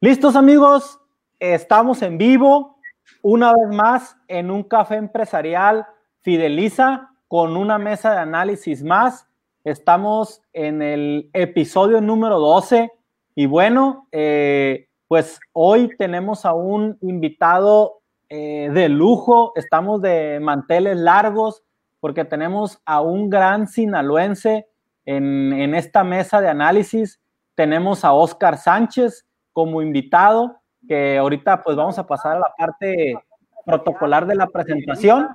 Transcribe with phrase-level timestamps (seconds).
[0.00, 1.00] Listos amigos,
[1.40, 2.78] estamos en vivo
[3.22, 5.86] una vez más en un café empresarial
[6.20, 9.28] Fideliza con una mesa de análisis más.
[9.64, 12.92] Estamos en el episodio número 12
[13.34, 20.96] y bueno, eh, pues hoy tenemos a un invitado eh, de lujo, estamos de manteles
[20.96, 21.62] largos
[22.00, 24.68] porque tenemos a un gran sinaloense
[25.04, 27.20] en, en esta mesa de análisis.
[27.56, 33.18] Tenemos a Oscar Sánchez, como invitado, que ahorita pues vamos a pasar a la parte
[33.64, 35.28] protocolar de la presentación.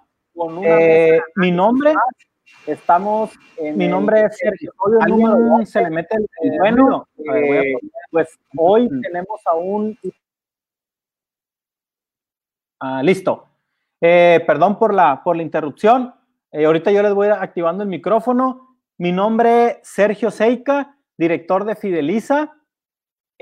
[0.64, 1.96] Eh, mi nombre,
[2.68, 3.32] estamos,
[3.76, 4.72] mi nombre es Sergio.
[5.02, 7.08] ¿Alguien se le mete el, bueno?
[7.18, 7.74] Eh,
[8.12, 9.98] pues hoy tenemos a un...
[12.80, 13.48] Ah, listo.
[14.00, 16.14] Eh, perdón por la, por la interrupción.
[16.54, 18.78] ahorita yo les voy activando el micrófono.
[18.98, 22.52] Mi nombre es Sergio Seika, director de Fideliza.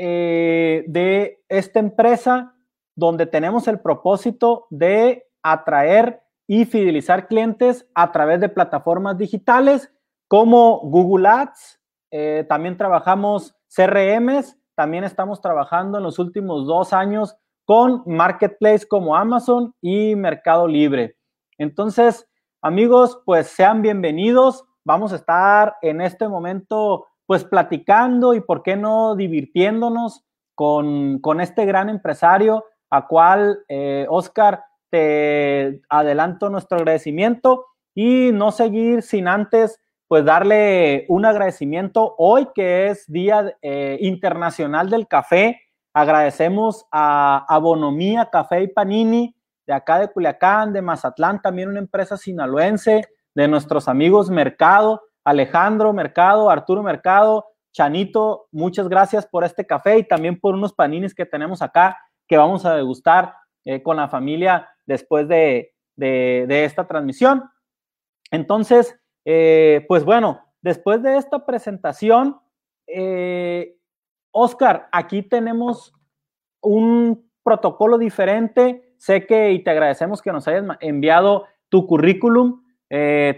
[0.02, 2.56] Eh, de esta empresa
[2.96, 9.92] donde tenemos el propósito de atraer y fidelizar clientes a través de plataformas digitales
[10.30, 11.82] como Google Ads.
[12.12, 17.36] Eh, también trabajamos CRMs, también estamos trabajando en los últimos dos años
[17.66, 21.18] con marketplace como Amazon y Mercado Libre.
[21.58, 22.26] Entonces,
[22.62, 24.64] amigos, pues sean bienvenidos.
[24.86, 31.64] Vamos a estar en este momento pues platicando y por qué no divirtiéndonos con, este
[31.66, 39.80] gran empresario, a cual, eh, Oscar, te adelanto nuestro agradecimiento y no seguir sin antes,
[40.08, 45.62] pues darle un agradecimiento hoy que es Día eh, Internacional del Café.
[45.94, 49.36] Agradecemos a Abonomía Café y Panini
[49.68, 55.94] de acá de Culiacán, de Mazatlán, también una empresa sinaloense, de nuestros amigos Mercado, Alejandro
[55.94, 61.28] Mercado, Arturo Mercado, Chanito, muchas gracias por este café y también por unos panines que
[61.28, 67.44] tenemos acá que vamos a degustar eh, con la familia después de, esta transmisión.
[68.32, 72.40] Entonces, eh, pues bueno, después de esta presentación,
[72.88, 73.78] eh,
[74.32, 75.94] Oscar, aquí tenemos
[76.62, 78.96] un protocolo diferente.
[78.98, 82.64] Sé que y te agradecemos que nos hayas enviado tu currículum.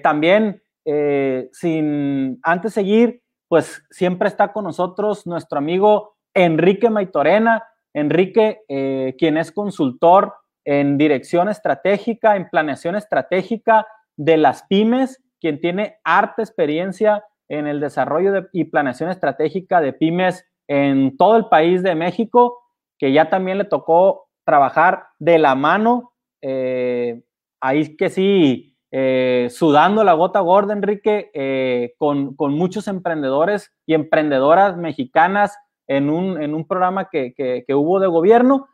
[0.04, 7.64] también eh, sin antes seguir, pues siempre está con nosotros nuestro amigo Enrique Maitorena.
[7.94, 10.34] Enrique, eh, quien es consultor
[10.64, 17.80] en dirección estratégica, en planeación estratégica de las pymes, quien tiene harta experiencia en el
[17.80, 22.60] desarrollo y planeación estratégica de pymes en todo el país de México,
[22.98, 26.14] que ya también le tocó trabajar de la mano.
[26.42, 27.22] Eh,
[27.60, 34.76] ahí que sí, eh, sudando la gota gorda, Enrique, eh, con, muchos emprendedores y emprendedoras
[34.76, 35.58] mexicanas
[35.88, 38.68] en un, programa que, hubo de gobierno,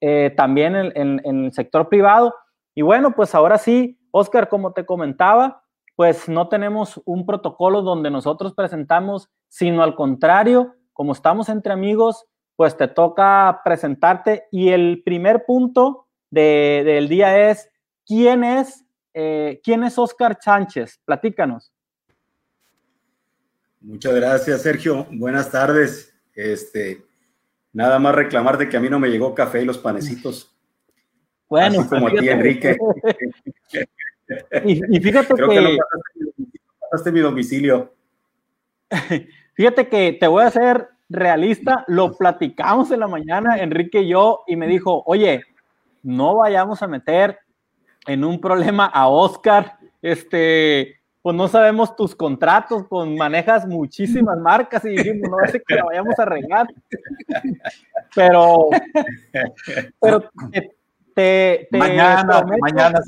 [0.00, 2.34] eh, también en, el sector privado.
[2.74, 5.62] Y bueno, pues ahora sí, Oscar, como te comentaba,
[5.96, 12.26] pues no tenemos un protocolo donde nosotros presentamos, sino al contrario, como estamos entre amigos,
[12.56, 14.44] pues te toca presentarte.
[14.50, 17.70] Y el primer punto del día es,
[18.04, 18.83] ¿quién es
[19.14, 21.00] eh, ¿quién es Oscar Sánchez?
[21.04, 21.72] Platícanos.
[23.80, 25.06] Muchas gracias, Sergio.
[25.10, 26.12] Buenas tardes.
[26.34, 27.04] Este,
[27.72, 30.50] nada más reclamar de que a mí no me llegó café y los panecitos.
[31.46, 32.74] Bueno, como a ti, Enrique.
[34.64, 35.78] y, fíjate Creo que, no
[36.80, 37.94] pasaste, mi domicilio.
[39.54, 44.42] Fíjate que te voy a ser realista, lo platicamos en la mañana, Enrique y yo,
[44.48, 45.44] y me dijo, oye,
[46.02, 47.38] no vayamos a meter
[48.06, 54.84] en un problema a Oscar, este, pues no sabemos tus contratos, con manejas muchísimas marcas
[54.84, 56.66] y dijimos, no sé que la vayamos a regar.
[58.14, 58.68] Pero,
[60.00, 60.30] pero
[61.14, 63.00] te, mañana, mañana,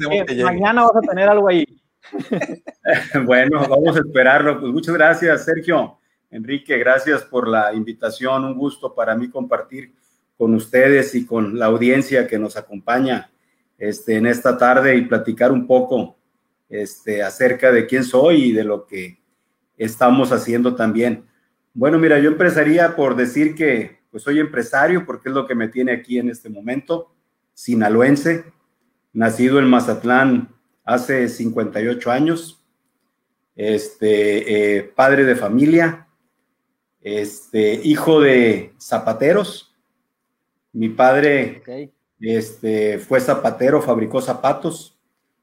[0.43, 1.67] mañana vas a tener algo ahí.
[3.27, 4.61] bueno, vamos a esperarlo.
[4.61, 5.99] Pues muchas gracias, Sergio.
[6.31, 8.45] Enrique, gracias por la invitación.
[8.45, 9.93] Un gusto para mí compartir
[10.37, 13.31] con ustedes y con la audiencia que nos acompaña
[13.79, 16.17] este, en esta tarde y platicar un poco
[16.69, 19.19] este, acerca de quién soy y de lo que
[19.77, 21.25] estamos haciendo también.
[21.75, 25.69] Bueno, mira, yo empezaría por decir que pues soy empresario porque es lo que me
[25.69, 27.13] tiene aquí en este momento,
[27.53, 28.45] sinaloense,
[29.13, 32.63] nacido en Mazatlán hace 58 años,
[33.55, 36.09] este, eh, padre de familia,
[37.01, 39.75] este, hijo de zapateros.
[40.73, 41.63] Mi padre
[42.21, 44.97] este, fue zapatero, fabricó zapatos.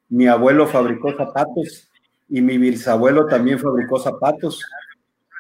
[0.10, 1.90] Mi abuelo fabricó zapatos
[2.30, 4.62] y mi bisabuelo también fabricó zapatos.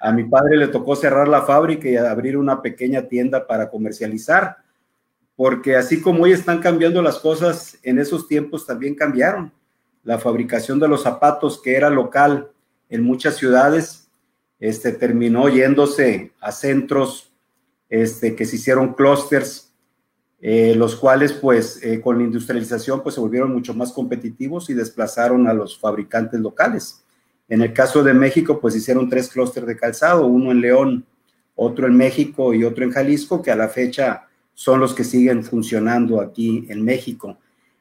[0.01, 4.57] A mi padre le tocó cerrar la fábrica y abrir una pequeña tienda para comercializar,
[5.35, 9.51] porque así como hoy están cambiando las cosas, en esos tiempos también cambiaron.
[10.03, 12.51] La fabricación de los zapatos, que era local
[12.89, 14.09] en muchas ciudades,
[14.59, 17.33] este, terminó yéndose a centros
[17.89, 19.72] este, que se hicieron clústeres,
[20.45, 24.73] eh, los cuales pues eh, con la industrialización pues se volvieron mucho más competitivos y
[24.73, 27.01] desplazaron a los fabricantes locales.
[27.47, 31.05] En el caso de México, pues hicieron tres clústeres de calzado, uno en León,
[31.55, 35.45] otro en México y otro en Jalisco, que a la fecha son los que siguen
[35.45, 37.37] funcionando aquí en México.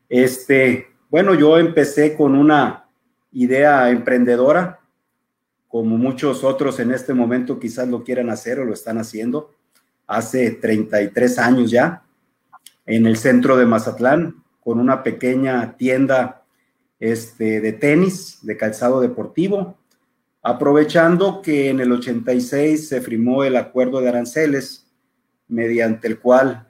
[0.08, 2.84] Este, bueno, yo empecé con una
[3.32, 4.78] idea emprendedora,
[5.66, 9.50] como muchos otros en este momento quizás lo quieran hacer o lo están haciendo,
[10.06, 12.04] hace 33 años ya,
[12.86, 16.42] en el centro de Mazatlán, con una pequeña tienda
[17.00, 19.76] este, de tenis, de calzado deportivo,
[20.42, 24.86] aprovechando que en el 86 se firmó el acuerdo de aranceles,
[25.48, 26.66] mediante el cual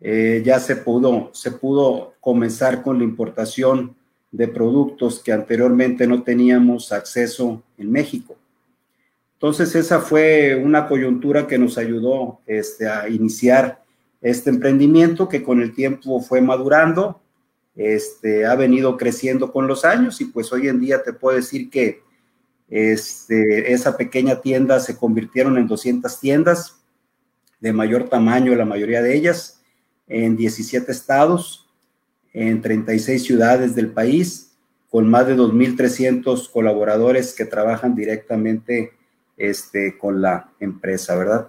[0.00, 3.96] eh, ya se pudo, se pudo comenzar con la importación
[4.30, 8.36] de productos que anteriormente no teníamos acceso en México.
[9.34, 13.82] Entonces esa fue una coyuntura que nos ayudó este, a iniciar
[14.20, 17.20] este emprendimiento que con el tiempo fue madurando
[17.78, 21.70] este, ha venido creciendo con los años y pues hoy en día te puedo decir
[21.70, 22.02] que
[22.68, 26.80] este, esa pequeña tienda se convirtieron en 200 tiendas
[27.60, 29.62] de mayor tamaño, la mayoría de ellas,
[30.08, 31.68] en 17 estados,
[32.32, 34.56] en 36 ciudades del país,
[34.90, 38.92] con más de 2.300 colaboradores que trabajan directamente
[39.36, 41.48] este, con la empresa, ¿verdad?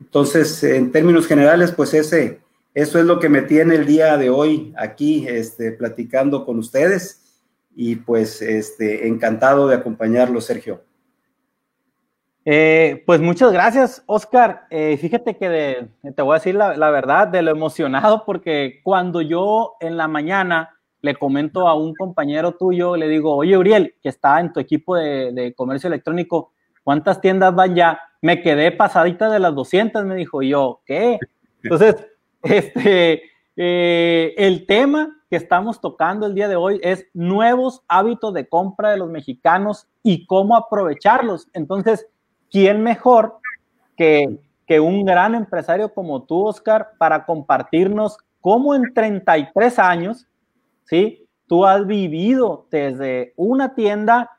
[0.00, 2.40] Entonces, en términos generales, pues ese,
[2.74, 7.42] eso es lo que me tiene el día de hoy aquí este, platicando con ustedes
[7.74, 10.82] y pues este, encantado de acompañarlo, Sergio.
[12.44, 14.66] Eh, pues muchas gracias, Oscar.
[14.70, 19.74] Eh, fíjate que te voy a decir la, verdad de lo emocionado porque cuando yo
[19.80, 20.70] en la mañana
[21.00, 24.96] le comento a un compañero tuyo, le digo, oye, Uriel, que está en tu equipo
[24.96, 26.52] de, de comercio electrónico,
[26.82, 28.00] ¿cuántas tiendas van ya?
[28.24, 31.18] Me quedé pasadita de las 200, me dijo, yo, ¿qué?
[31.62, 31.94] Entonces,
[32.42, 33.22] este,
[33.54, 38.92] eh, el tema que estamos tocando el día de hoy es nuevos hábitos de compra
[38.92, 41.48] de los mexicanos y cómo aprovecharlos.
[41.52, 42.06] Entonces,
[42.50, 43.40] ¿quién mejor
[43.94, 50.26] que, que un gran empresario como tú, Oscar, para compartirnos cómo en 33 años,
[50.84, 51.28] ¿sí?
[51.46, 54.30] Tú has vivido desde una tienda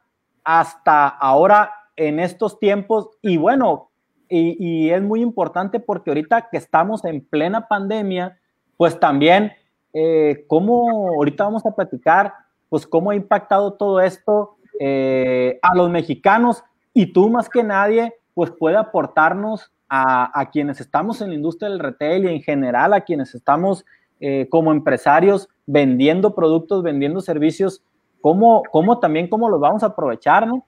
[0.44, 3.90] hasta ahora en estos tiempos y bueno,
[4.30, 8.40] y, es muy importante porque ahorita que estamos en plena pandemia,
[8.78, 9.54] pues también,
[9.94, 12.34] eh, cómo ahorita vamos a platicar,
[12.70, 16.64] pues cómo ha impactado todo esto eh, a los mexicanos
[16.94, 21.80] y tú más que nadie, pues puede aportarnos a, quienes estamos en la industria del
[21.80, 23.86] retail y en general a quienes estamos
[24.20, 27.82] eh, como empresarios vendiendo productos, vendiendo servicios,
[28.20, 30.66] cómo, cómo también cómo los vamos a aprovechar, ¿no?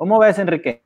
[0.00, 0.82] ¿Cómo ves, Enrique?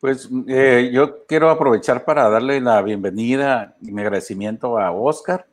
[0.00, 5.46] Pues eh, yo quiero aprovechar para darle la bienvenida y mi agradecimiento a Oscar.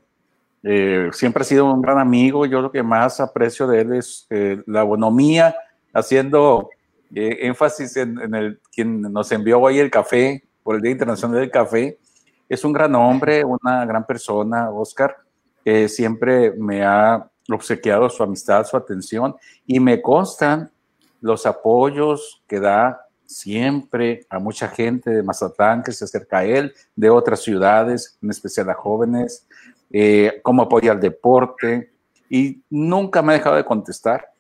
[0.64, 2.48] Eh, siempre ha sido un gran amigo.
[2.48, 5.56] Yo lo que más aprecio de él es eh, la bonomía,
[5.94, 6.72] haciendo
[7.14, 12.00] énfasis en, el quien nos envió hoy el café por el Día Internacional del Café.
[12.50, 15.18] Es un gran hombre, una gran persona, Oscar,
[15.88, 19.36] siempre me ha obsequiado su amistad, su atención
[19.68, 20.72] y me constan
[21.22, 26.74] los apoyos que da siempre a mucha gente de Mazatlán que se acerca a él,
[26.96, 29.48] de otras ciudades, en especial a jóvenes,
[29.92, 31.92] eh, cómo apoya el deporte,
[32.30, 34.32] y nunca me ha dejado de contestar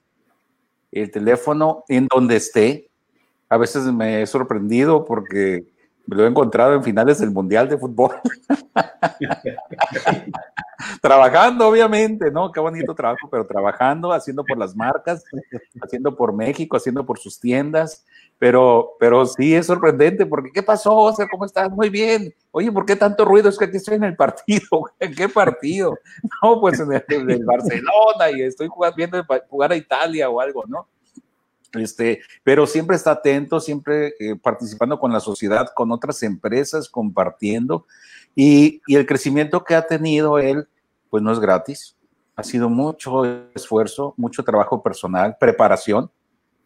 [0.91, 2.89] el teléfono en donde esté.
[3.47, 5.67] A veces me he sorprendido porque
[6.05, 8.15] me lo he encontrado en finales del Mundial de Fútbol.
[11.01, 12.51] trabajando, obviamente, ¿no?
[12.51, 15.23] Qué bonito trabajo, pero trabajando, haciendo por las marcas,
[15.81, 18.05] haciendo por México, haciendo por sus tiendas.
[18.37, 21.69] Pero, pero sí es sorprendente, porque ¿qué pasó, O sea, ¿Cómo estás?
[21.69, 22.33] Muy bien.
[22.51, 23.49] Oye, ¿por qué tanto ruido?
[23.49, 24.85] Es que aquí estoy en el partido.
[24.99, 25.97] ¿En qué partido?
[26.41, 30.87] No, pues en el, Barcelona y estoy jugando, viendo jugar a Italia o algo, ¿no?
[31.73, 37.85] Este, pero siempre está atento, siempre eh, participando con la sociedad, con otras empresas, compartiendo.
[38.35, 40.67] Y, y, el crecimiento que ha tenido él,
[41.09, 41.97] pues no es gratis.
[42.35, 46.09] Ha sido mucho esfuerzo, mucho trabajo personal, preparación.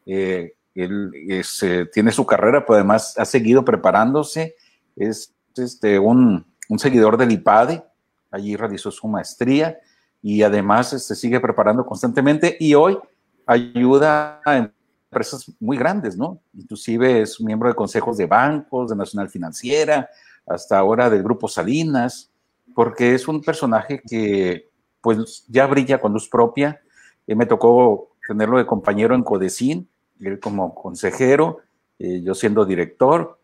[0.06, 4.56] Eh, él eh, tiene su carrera, pero además ha seguido preparándose.
[4.96, 7.84] Es este, un, un seguidor del IPADE,
[8.32, 9.80] allí realizó su maestría
[10.22, 12.98] y además se este, sigue preparando constantemente y hoy
[13.46, 14.70] ayuda a
[15.10, 16.42] empresas muy grandes, ¿no?
[16.54, 20.10] Inclusive es miembro de consejos de bancos, de Nacional Financiera,
[20.46, 22.32] hasta ahora del Grupo Salinas,
[22.76, 24.70] porque es un personaje que
[25.02, 26.82] pues ya brilla con luz propia.
[27.28, 31.60] Eh, me tocó tenerlo de compañero en Codecín, él como consejero,
[32.00, 33.40] eh, yo siendo director,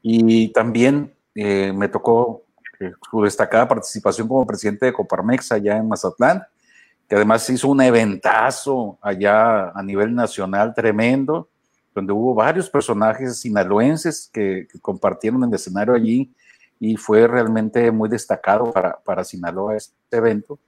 [0.00, 2.42] y también eh, me tocó
[3.10, 6.42] su destacada participación como presidente de Coparmex allá en Mazatlán,
[7.08, 11.48] que además hizo un eventazo allá a nivel nacional tremendo,
[11.94, 16.32] donde hubo varios personajes sinaloenses que, compartieron el escenario allí
[16.84, 20.58] y fue realmente muy destacado para, para Sinaloa este evento.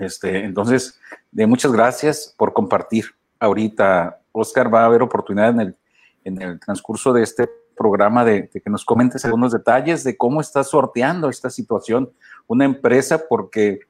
[0.00, 0.98] Este, entonces,
[1.30, 3.04] de muchas gracias por compartir.
[3.38, 5.76] Ahorita, Oscar, va a haber oportunidad en el,
[6.24, 10.64] en el transcurso de este programa de, que nos comentes algunos detalles de cómo está
[10.64, 12.10] sorteando esta situación
[12.48, 13.82] una empresa, porque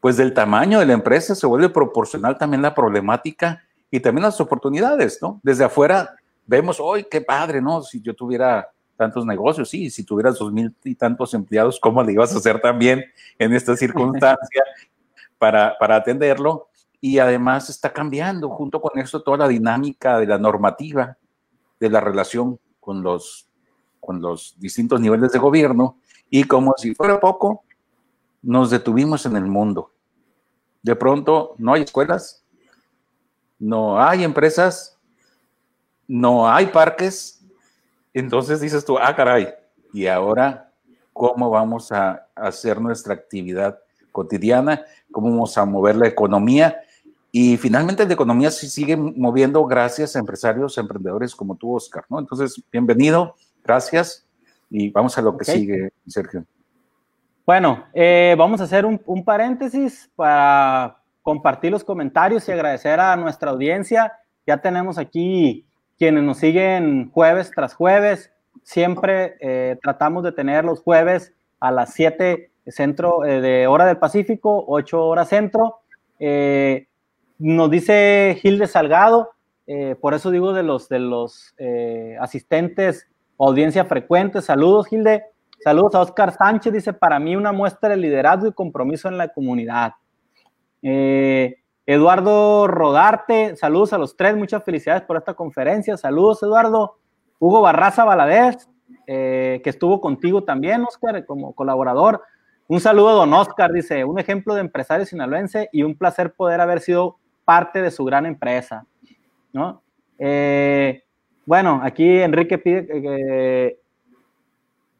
[0.00, 4.40] pues del tamaño de la empresa se vuelve proporcional también la problemática y también las
[4.40, 5.38] oportunidades, ¿no?
[5.44, 7.82] Desde afuera vemos, hoy qué padre, ¿no?
[7.82, 12.12] Si yo tuviera tantos negocios, sí, si tuvieras dos mil y tantos empleados, ¿cómo le
[12.12, 13.04] ibas a hacer también
[13.38, 14.64] en esta circunstancia
[15.38, 16.68] para, para atenderlo?
[17.00, 21.16] Y además está cambiando junto con eso toda la dinámica de la normativa
[21.78, 23.48] de la relación con los,
[24.00, 27.62] con los distintos niveles de gobierno y como si fuera poco,
[28.42, 29.92] nos detuvimos en el mundo.
[30.82, 32.44] De pronto no hay escuelas,
[33.58, 34.98] no hay empresas,
[36.06, 37.37] no hay parques.
[38.18, 39.48] Entonces dices tú, ah, caray,
[39.92, 40.72] ¿y ahora
[41.12, 43.78] cómo vamos a hacer nuestra actividad
[44.10, 44.82] cotidiana?
[45.12, 46.80] ¿Cómo vamos a mover la economía?
[47.30, 52.18] Y finalmente la economía se sigue moviendo gracias a empresarios, emprendedores como tú, Oscar, ¿no?
[52.18, 54.26] Entonces, bienvenido, gracias
[54.70, 56.44] y vamos a lo que sigue, Sergio.
[57.46, 63.50] Bueno, eh, vamos a hacer un, paréntesis para compartir los comentarios y agradecer a nuestra
[63.50, 64.12] audiencia.
[64.46, 65.67] Ya tenemos aquí
[65.98, 68.32] quienes nos siguen jueves tras jueves.
[68.62, 73.96] Siempre eh, tratamos de tener los jueves a las 7 centro eh, de hora del
[73.96, 75.80] Pacífico, 8 horas centro.
[77.38, 79.30] Nos dice Gilde Salgado,
[79.70, 83.06] eh, por eso digo de los, de los eh, asistentes,
[83.38, 84.40] audiencia frecuente.
[84.40, 85.24] Saludos, Gilde.
[85.62, 89.28] Saludos a Oscar Sánchez, dice, para mí una muestra de liderazgo y compromiso en la
[89.28, 89.92] comunidad.
[90.82, 91.58] Eh,
[91.90, 95.96] Eduardo Rodarte, saludos a los tres, muchas felicidades por esta conferencia.
[95.96, 96.98] Saludos, Eduardo.
[97.38, 98.68] Hugo Barraza Valadez,
[99.06, 102.20] que estuvo contigo también, Oscar, como colaborador.
[102.66, 106.80] Un saludo, don Oscar, dice, un ejemplo de empresario sinaloense y un placer poder haber
[106.80, 107.16] sido
[107.46, 108.84] parte de su gran empresa,
[109.54, 109.82] ¿no?
[110.18, 111.04] Eh,
[111.46, 113.78] bueno, aquí Enrique pide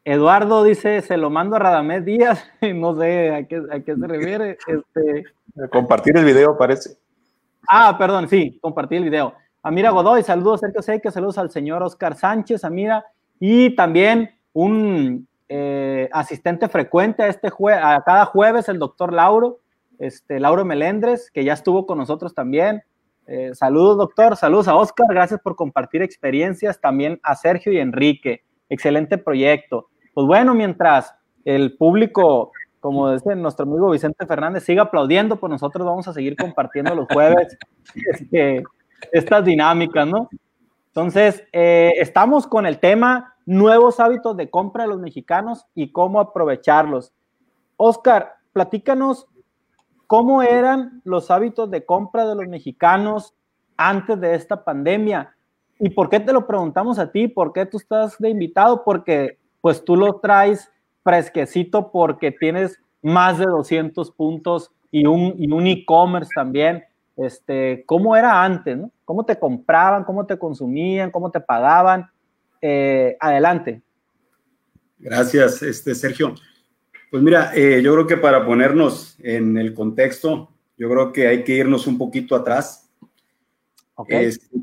[0.03, 4.57] Eduardo dice, se lo mando a Radamés Díaz, no sé a qué, se refiere.
[4.65, 5.25] Este,
[5.71, 6.97] compartir el video, parece.
[7.69, 9.33] Ah, perdón, sí, compartir el video.
[9.61, 13.05] Amira Godoy, saludos, Sergio Seca, saludos al señor Oscar Sánchez, Amira,
[13.39, 19.59] y también un eh, asistente frecuente a, este jue a cada jueves, el doctor Lauro,
[19.97, 22.83] este, Lauro Melendres, que ya estuvo con nosotros también.
[23.27, 24.35] Eh, saludos, doctor.
[24.37, 25.05] Saludos a Oscar.
[25.09, 26.81] Gracias por compartir experiencias.
[26.81, 28.43] También a Sergio y Enrique.
[28.69, 29.89] Excelente proyecto.
[30.15, 31.13] Pues bueno, mientras
[31.45, 36.35] el público, como dice nuestro amigo Vicente Fernández, siga aplaudiendo, pues nosotros vamos a seguir
[36.35, 37.57] compartiendo los jueves
[38.13, 38.63] este,
[39.11, 40.29] estas dinámicas, ¿no?
[40.87, 46.19] Entonces, eh, estamos con el tema nuevos hábitos de compra de los mexicanos y cómo
[46.19, 47.13] aprovecharlos.
[47.77, 49.27] Oscar, platícanos
[50.09, 53.35] ¿Cómo eran los hábitos de compra de los mexicanos
[53.77, 55.35] antes de esta pandemia?
[55.77, 57.27] ¿Y por qué te lo preguntamos a ti?
[57.27, 58.83] ¿Por qué tú estás de invitado?
[58.83, 60.71] Porque pues tú lo traes
[61.03, 66.83] fresquecito porque tienes más de 200 puntos y un un e-commerce también.
[67.17, 68.79] Este, ¿Cómo era antes?
[69.03, 70.03] ¿Cómo te compraban?
[70.05, 71.11] ¿Cómo te consumían?
[71.11, 72.09] ¿Cómo te pagaban?
[72.61, 73.81] Eh, adelante.
[74.97, 76.35] Gracias, este, Sergio.
[77.11, 81.43] Pues mira, eh, yo creo que para ponernos en el contexto, yo creo que hay
[81.43, 82.89] que irnos un poquito atrás.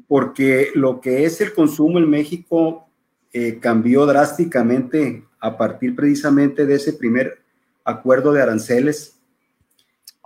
[0.09, 2.89] porque lo que es el consumo en México
[3.35, 7.39] eh, cambió drásticamente a partir precisamente de ese primer
[7.85, 9.19] acuerdo de aranceles.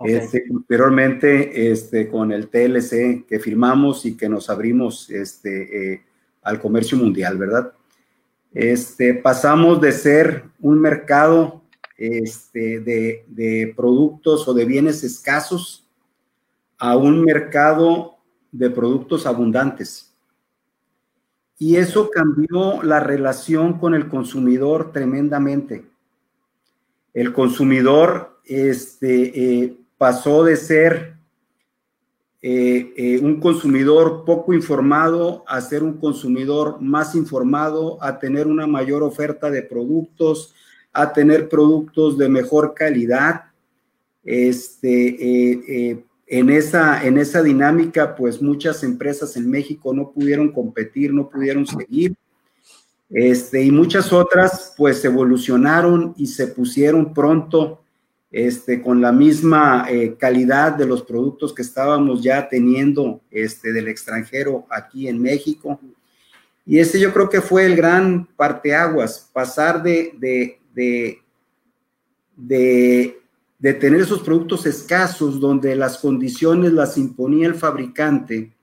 [0.03, 6.01] Este, posteriormente, este, con el TLC que firmamos y que nos abrimos este, eh,
[6.41, 7.71] al comercio mundial, ¿verdad?
[8.53, 11.61] Este, pasamos de ser un mercado
[11.97, 15.87] este, de, productos o de bienes escasos
[16.79, 18.17] a un mercado
[18.51, 20.10] de productos abundantes.
[21.61, 25.85] Y eso cambió la relación con el consumidor tremendamente.
[27.13, 31.17] El consumidor este, eh, pasó de ser
[32.41, 38.65] eh, eh, un consumidor poco informado a ser un consumidor más informado, a tener una
[38.65, 40.55] mayor oferta de productos,
[40.91, 43.43] a tener productos de mejor calidad.
[44.23, 51.13] Este, eh, en, esa, en esa dinámica, pues muchas empresas en México no pudieron competir,
[51.13, 52.15] no pudieron seguir.
[53.09, 57.81] Este, y muchas otras, pues evolucionaron y se pusieron pronto
[58.31, 63.89] este, con la misma eh, calidad de los productos que estábamos ya teniendo este, del
[63.89, 65.81] extranjero aquí en México.
[66.65, 71.21] Y ese yo creo que fue el gran parteaguas, pasar de, de, de,
[72.37, 73.20] de,
[73.61, 78.55] de tener esos productos escasos donde las condiciones las imponía el fabricante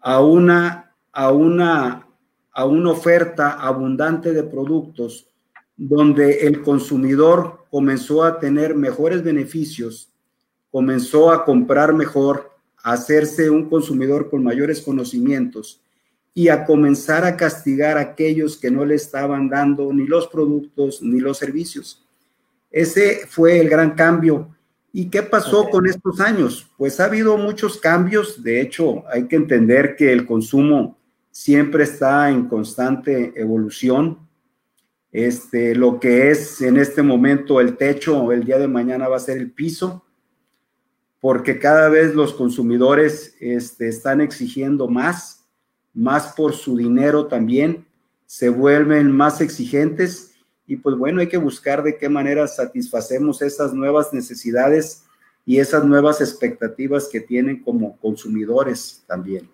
[0.00, 2.08] a una, a una,
[2.50, 5.28] a una oferta abundante de productos
[5.76, 10.12] donde el consumidor comenzó a tener mejores beneficios,
[10.72, 12.50] comenzó a comprar mejor,
[12.82, 15.80] a hacerse un consumidor con mayores conocimientos
[16.34, 21.00] y a comenzar a castigar a aquellos que no le estaban dando ni los productos
[21.00, 22.03] ni los servicios.
[22.74, 24.54] Ese fue el gran cambio.
[24.92, 26.70] ¿Y qué pasó con estos años?
[26.76, 28.42] Pues ha habido muchos cambios.
[28.42, 30.98] De hecho, hay que entender que el consumo
[31.30, 34.24] siempre está en constante evolución
[35.14, 39.20] este, lo que es en este momento el techo, el día de mañana va a
[39.20, 40.04] ser el piso,
[41.20, 45.46] porque cada vez los consumidores este, están exigiendo más,
[45.94, 47.86] más por su dinero también,
[48.26, 50.33] se vuelven más exigentes
[50.66, 55.04] y pues bueno, hay que buscar de qué manera satisfacemos esas nuevas necesidades
[55.44, 59.48] y esas nuevas expectativas que tienen como consumidores también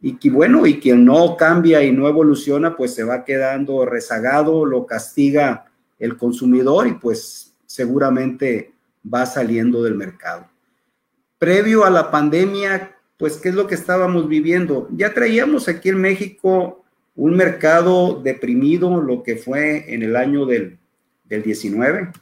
[0.00, 4.64] y que bueno, y quien no cambia y no evoluciona, pues se va quedando rezagado,
[4.64, 5.66] lo castiga
[5.98, 8.74] el consumidor y pues seguramente
[9.12, 10.48] va saliendo del mercado.
[11.38, 14.88] Previo a la pandemia, pues, ¿qué es lo que estábamos viviendo?
[14.92, 16.84] Ya traíamos aquí en México
[17.16, 20.78] un mercado deprimido, lo que fue en el año del,
[21.24, 22.12] del 19.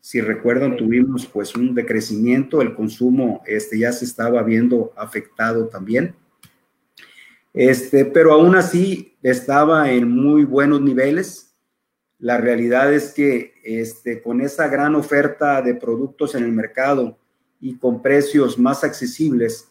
[0.00, 6.14] Si recuerdan, tuvimos pues un decrecimiento, el consumo este, ya se estaba viendo afectado también.
[7.52, 11.54] Este, pero aún así estaba en muy buenos niveles.
[12.18, 17.18] La realidad es que este, con esa gran oferta de productos en el mercado
[17.60, 19.68] y con precios más accesibles,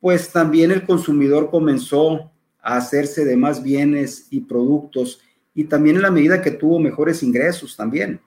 [0.00, 2.30] pues también el consumidor comenzó
[2.64, 5.20] a hacerse de más bienes y productos
[5.54, 8.20] y también en la medida que tuvo mejores ingresos también.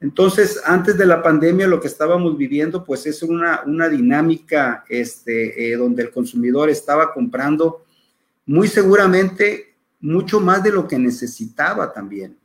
[0.00, 5.72] Entonces, antes de la pandemia, lo que estábamos viviendo, pues es una, una dinámica este,
[5.72, 7.84] eh, donde el consumidor estaba comprando
[8.46, 12.36] muy seguramente mucho más de lo que necesitaba también,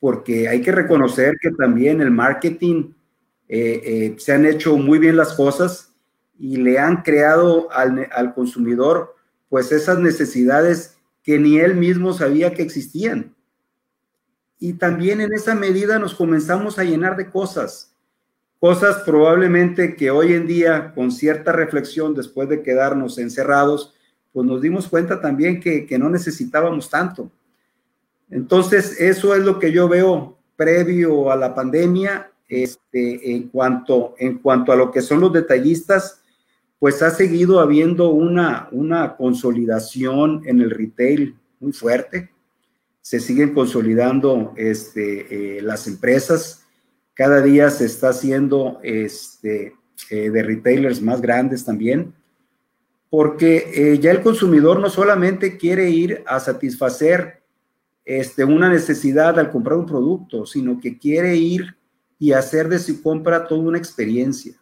[0.00, 2.92] porque hay que reconocer que también el marketing
[3.48, 5.92] eh, eh, se han hecho muy bien las cosas
[6.38, 9.14] y le han creado al, al consumidor
[9.52, 13.34] pues esas necesidades que ni él mismo sabía que existían.
[14.58, 17.94] Y también en esa medida nos comenzamos a llenar de cosas,
[18.58, 23.92] cosas probablemente que hoy en día, con cierta reflexión, después de quedarnos encerrados,
[24.32, 27.30] pues nos dimos cuenta también que, no necesitábamos tanto.
[28.30, 34.38] Entonces, eso es lo que yo veo previo a la pandemia, este, en, cuanto, en
[34.38, 36.21] cuanto a lo que son los detallistas,
[36.82, 42.32] pues ha seguido habiendo una, una consolidación en el retail muy fuerte.
[43.00, 46.66] Se siguen consolidando este, eh, las empresas.
[47.14, 49.76] Cada día se está haciendo este,
[50.10, 52.14] eh, de retailers más grandes también
[53.10, 57.44] porque eh, ya el consumidor no solamente quiere ir a satisfacer
[58.04, 61.76] este, una necesidad al comprar un producto, sino que quiere ir
[62.18, 64.61] y hacer de su compra toda una experiencia.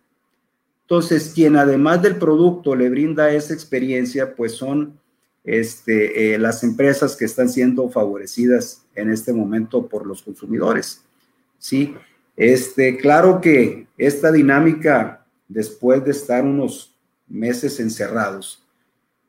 [0.90, 4.98] Entonces, quien además del producto le brinda esa experiencia, pues son
[5.44, 11.04] este, eh, las empresas que están siendo favorecidas en este momento por los consumidores.
[11.60, 11.94] Sí,
[12.36, 16.92] este, claro que esta dinámica, después de estar unos
[17.28, 18.66] meses encerrados,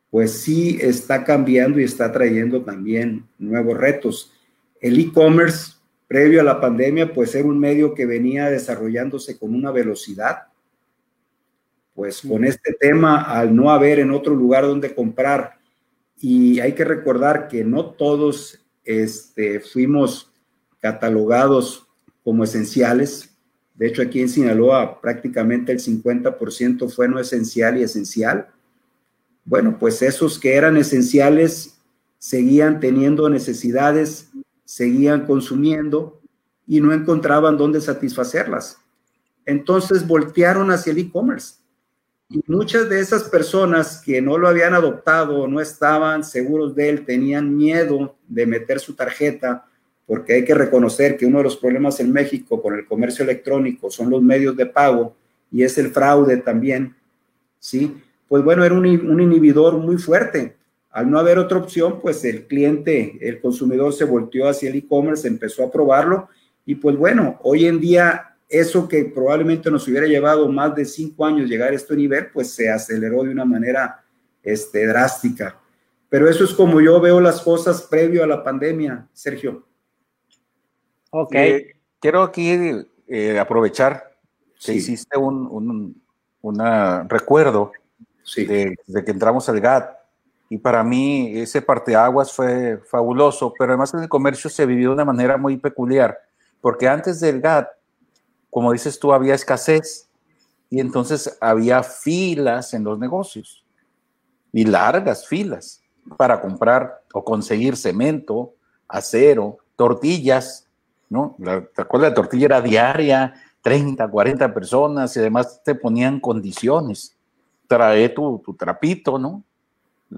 [0.09, 4.33] pues sí está cambiando y está trayendo también nuevos retos.
[4.81, 5.73] El e-commerce,
[6.07, 10.47] previo a la pandemia, pues era un medio que venía desarrollándose con una velocidad.
[12.01, 15.59] Pues con este tema, al no haber en otro lugar donde comprar,
[16.19, 20.33] y hay que recordar que no todos este, fuimos
[20.79, 21.85] catalogados
[22.23, 23.37] como esenciales,
[23.75, 28.47] de hecho, aquí en Sinaloa prácticamente el 50% fue no esencial y esencial.
[29.45, 31.79] Bueno, pues esos que eran esenciales
[32.17, 34.31] seguían teniendo necesidades,
[34.65, 36.19] seguían consumiendo
[36.65, 38.79] y no encontraban dónde satisfacerlas.
[39.45, 41.60] Entonces voltearon hacia el e-commerce.
[42.31, 47.05] Y muchas de esas personas que no lo habían adoptado, no estaban seguros de él,
[47.05, 49.65] tenían miedo de meter su tarjeta,
[50.05, 53.91] porque hay que reconocer que uno de los problemas en México con el comercio electrónico
[53.91, 55.13] son los medios de pago
[55.51, 56.95] y es el fraude también,
[57.59, 57.97] ¿sí?
[58.29, 60.55] Pues bueno, era un, un inhibidor muy fuerte.
[60.89, 65.27] Al no haber otra opción, pues el cliente, el consumidor se volteó hacia el e-commerce,
[65.27, 66.29] empezó a probarlo
[66.65, 71.25] y pues bueno, hoy en día eso que probablemente nos hubiera llevado más de cinco
[71.25, 74.03] años llegar a este nivel, pues se aceleró de una manera
[74.43, 75.57] este, drástica.
[76.09, 79.65] Pero eso es como yo veo las cosas previo a la pandemia, Sergio.
[81.11, 81.33] Ok.
[81.35, 82.51] Eh, quiero aquí
[83.07, 84.17] eh, aprovechar
[84.59, 85.95] que hiciste un,
[87.07, 87.71] recuerdo
[88.35, 89.97] de, de, que entramos al GATT.
[90.49, 94.95] Y para mí ese parteaguas fue fabuloso, pero además en el comercio se vivió de
[94.95, 96.19] una manera muy peculiar,
[96.59, 97.69] porque antes del GATT
[98.51, 100.09] como dices tú, había escasez
[100.69, 103.65] y entonces había filas en los negocios
[104.51, 105.81] y largas filas
[106.17, 108.53] para comprar o conseguir cemento,
[108.87, 110.67] acero, tortillas,
[111.09, 111.35] ¿no?
[111.39, 112.11] La, ¿Te acuerdas?
[112.11, 117.15] La tortilla era diaria, 30, 40 personas y además te ponían condiciones.
[117.67, 119.43] Trae tu, tu trapito, ¿no?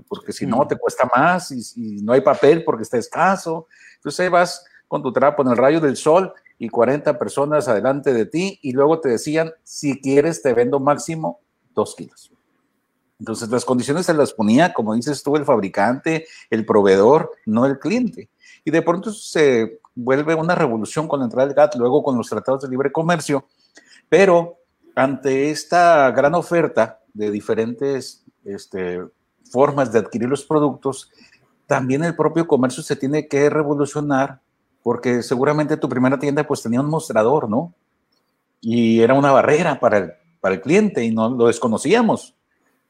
[0.08, 3.68] Porque si no, te cuesta más y, y, no hay papel porque está escaso.
[3.98, 8.14] Entonces ahí vas con tu trapo en el rayo del sol y 40 personas adelante
[8.14, 11.40] de ti y luego te decían, si quieres te vendo máximo
[11.74, 12.32] dos kilos.
[13.20, 17.80] Entonces las condiciones se las ponía, como dices tú, el fabricante, el proveedor, no el
[17.80, 18.30] cliente.
[18.66, 22.30] Y de pronto se vuelve una revolución con la entrada del GATT, luego con los
[22.30, 23.46] tratados de libre comercio,
[24.10, 24.58] pero
[24.96, 29.02] ante esta gran oferta de diferentes este,
[29.50, 31.12] formas de adquirir los productos,
[31.68, 34.42] también el propio comercio se tiene que revolucionar
[34.84, 37.74] porque seguramente tu primera tienda pues tenía un mostrador, ¿no?
[38.62, 42.36] Y era una barrera para el, para el cliente y no lo desconocíamos.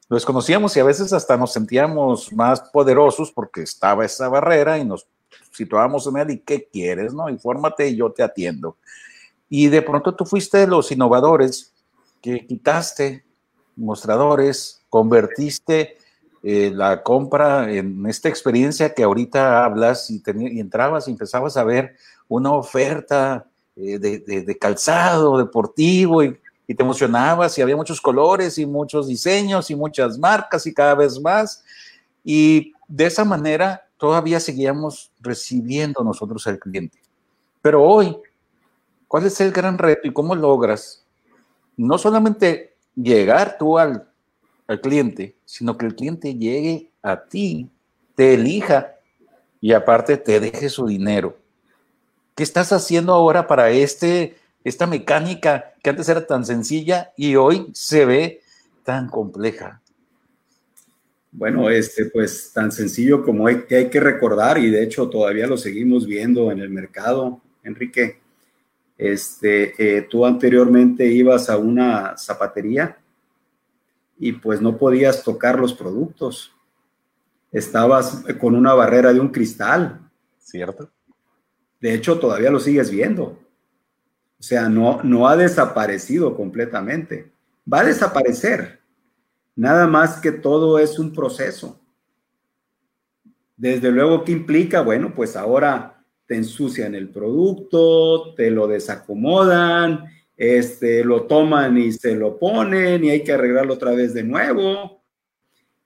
[0.08, 4.84] Lo desconocíamos y a veces hasta nos sentíamos más poderosos porque estaba esa barrera y
[4.84, 5.06] nos
[5.52, 7.28] situábamos en él y qué quieres, ¿no?
[7.30, 8.76] Infórmate y yo te atiendo.
[9.48, 11.72] Y de pronto tú fuiste de los innovadores
[12.20, 13.24] que quitaste
[13.76, 15.98] mostradores, convertiste
[16.46, 21.64] eh, la compra en esta experiencia que ahorita hablas y, y entrabas y empezabas a
[21.64, 21.96] ver
[22.28, 29.08] una oferta eh, de, calzado deportivo y, te emocionabas y había muchos colores y muchos
[29.08, 31.64] diseños y muchas marcas y cada vez más.
[32.22, 36.98] Y de esa manera todavía seguíamos recibiendo nosotros al cliente.
[37.62, 38.16] Pero hoy,
[39.08, 41.04] ¿cuál es el gran reto y cómo logras
[41.76, 44.08] no solamente llegar tú al
[44.66, 47.68] al cliente, sino que el cliente llegue a ti,
[48.14, 48.94] te elija
[49.60, 51.36] y aparte te deje su dinero.
[52.34, 57.70] ¿Qué estás haciendo ahora para este, esta mecánica que antes era tan sencilla y hoy
[57.72, 58.40] se ve
[58.82, 59.80] tan compleja?
[61.30, 65.46] Bueno, este, pues tan sencillo como hay, que hay que recordar y de hecho todavía
[65.46, 68.20] lo seguimos viendo en el mercado, Enrique.
[68.96, 72.96] Este, eh, tú anteriormente ibas a una zapatería
[74.18, 76.52] y pues no podías tocar los productos.
[77.52, 80.10] Estabas con una barrera de un cristal.
[80.38, 80.90] Cierto.
[81.80, 83.38] De hecho, todavía lo sigues viendo.
[84.38, 87.32] O sea, no, no ha desaparecido completamente.
[87.70, 88.80] Va a desaparecer.
[89.56, 91.80] Nada más que todo es un proceso.
[93.56, 94.80] Desde luego, ¿qué implica?
[94.80, 102.14] Bueno, pues ahora te ensucian el producto, te lo desacomodan, este, lo toman y se
[102.14, 105.02] lo ponen y hay que arreglarlo otra vez de nuevo.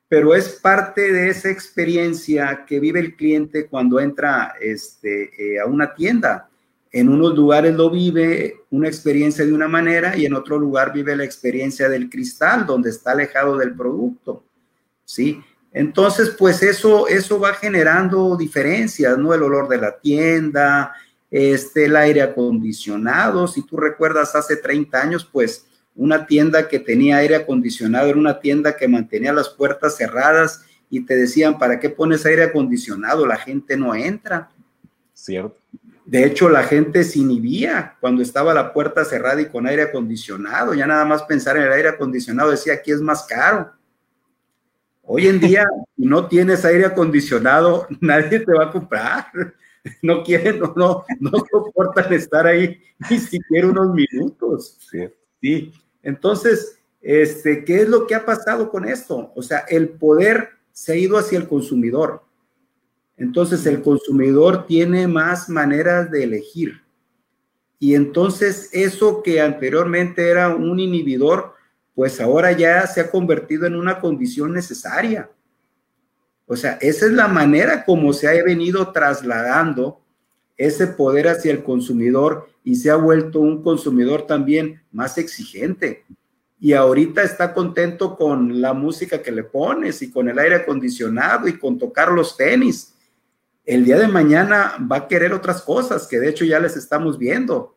[0.08, 5.66] Pero es parte de esa experiencia que vive el cliente cuando entra este, eh, a
[5.66, 6.48] una tienda.
[6.90, 11.14] En unos lugares lo vive una experiencia de una manera y en otro lugar vive
[11.14, 14.44] la experiencia del cristal, donde está alejado del producto.
[15.04, 15.42] ¿Sí?
[15.72, 19.34] Entonces, pues eso, eso va generando diferencias, ¿no?
[19.34, 20.94] El olor de la tienda,
[21.31, 23.47] este, el aire acondicionado.
[23.49, 28.41] Si tú recuerdas hace 30 años, pues una tienda que tenía aire acondicionado era una
[28.41, 33.27] tienda que mantenía las puertas cerradas y te decían, ¿para qué pones aire acondicionado?
[33.27, 34.51] La gente no entra.
[35.12, 35.57] Cierto.
[36.07, 40.73] De hecho, la gente se inhibía cuando estaba la puerta cerrada y con aire acondicionado.
[40.73, 43.73] Ya nada más pensar en el aire acondicionado decía, aquí es más caro.
[45.03, 49.27] Hoy en día, si no tienes aire acondicionado, nadie te va a comprar.
[50.03, 54.79] no quieren, no, no, no soportan estar ahí ni siquiera unos minutos.
[55.41, 55.73] Sí.
[56.03, 59.33] Entonces, este, ¿qué es lo que ha pasado con esto?
[59.35, 62.23] O sea, el poder se ha ido hacia el consumidor.
[63.17, 66.83] Entonces, el consumidor tiene más maneras de elegir.
[67.81, 71.55] Y entonces, eso que anteriormente era un inhibidor,
[71.95, 75.31] pues ahora ya se ha convertido en una condición necesaria.
[76.48, 80.00] O sea, esa es la manera como se ha venido trasladando
[80.56, 86.04] ese poder hacia el consumidor y se ha vuelto un consumidor también más exigente.
[86.58, 91.46] Y ahorita está contento con la música que le pones y con el aire acondicionado
[91.46, 92.94] y con tocar los tenis.
[93.64, 97.18] El día de mañana va a querer otras cosas que de hecho ya les estamos
[97.18, 97.76] viendo.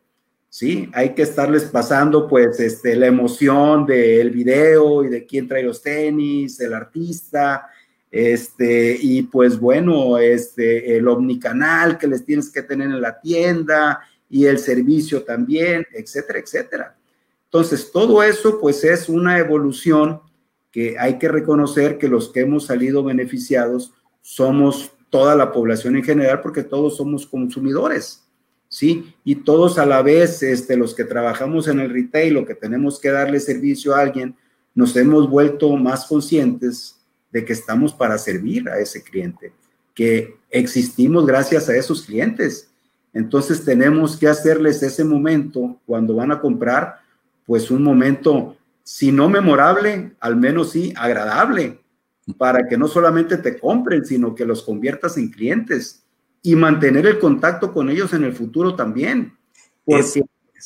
[0.49, 5.63] Sí, hay que estarles pasando pues este, la emoción del video y de quién trae
[5.63, 7.67] los tenis, el artista,
[8.11, 14.01] este, y pues bueno, este, el omnicanal que les tienes que tener en la tienda
[14.29, 16.97] y el servicio también, etcétera, etcétera.
[17.45, 20.19] Entonces, todo eso pues es una evolución
[20.71, 26.03] que hay que reconocer que los que hemos salido beneficiados somos toda la población en
[26.03, 28.25] general porque todos somos consumidores,
[28.69, 29.13] ¿sí?
[29.25, 32.99] Y todos a la vez, este, los que trabajamos en el retail o que tenemos
[32.99, 34.35] que darle servicio a alguien,
[34.73, 37.00] nos hemos vuelto más conscientes
[37.31, 39.53] de que estamos para servir a ese cliente,
[39.93, 42.69] que existimos gracias a esos clientes.
[43.13, 46.99] Entonces tenemos que hacerles ese momento cuando van a comprar,
[47.45, 51.79] pues un momento, si no memorable, al menos sí agradable,
[52.37, 56.03] para que no solamente te compren, sino que los conviertas en clientes
[56.41, 59.37] y mantener el contacto con ellos en el futuro también.
[59.83, 60.23] Porque,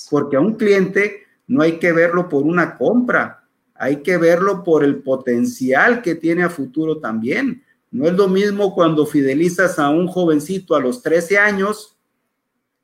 [0.09, 3.44] porque a un cliente no hay que verlo por una compra,
[3.75, 7.63] hay que verlo por el potencial que tiene a futuro también.
[7.91, 11.97] No es lo mismo cuando fidelizas a un jovencito a los 13 años,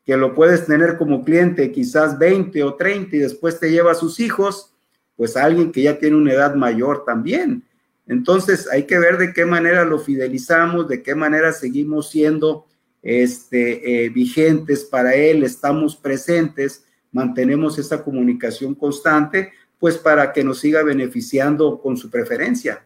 [0.06, 3.96] que lo puedes tener como cliente quizás 20 o 30 y después te lleva a
[3.96, 4.74] sus hijos,
[5.16, 7.64] pues a alguien que ya tiene una edad mayor también.
[8.08, 12.66] Entonces hay que ver de qué manera lo fidelizamos, de qué manera seguimos siendo
[13.02, 19.52] este, eh, vigentes para él, estamos presentes, mantenemos esa comunicación constante
[19.82, 22.86] pues para que nos siga beneficiando con su preferencia.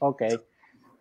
[0.00, 0.22] Ok.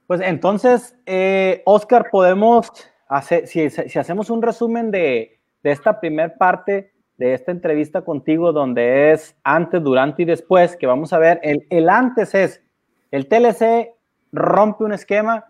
[0.06, 2.72] Pues entonces, eh, Oscar, podemos
[3.08, 3.66] hacer, si,
[3.98, 10.22] hacemos un resumen de, esta primer parte de esta entrevista contigo, donde es antes, durante
[10.22, 12.62] y después, que vamos a ver, el, antes es,
[13.10, 13.96] el TLC
[14.32, 15.46] rompe un esquema,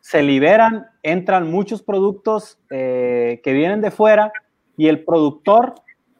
[0.00, 4.32] se liberan, entran muchos productos eh, que vienen de fuera
[4.76, 5.74] y el productor,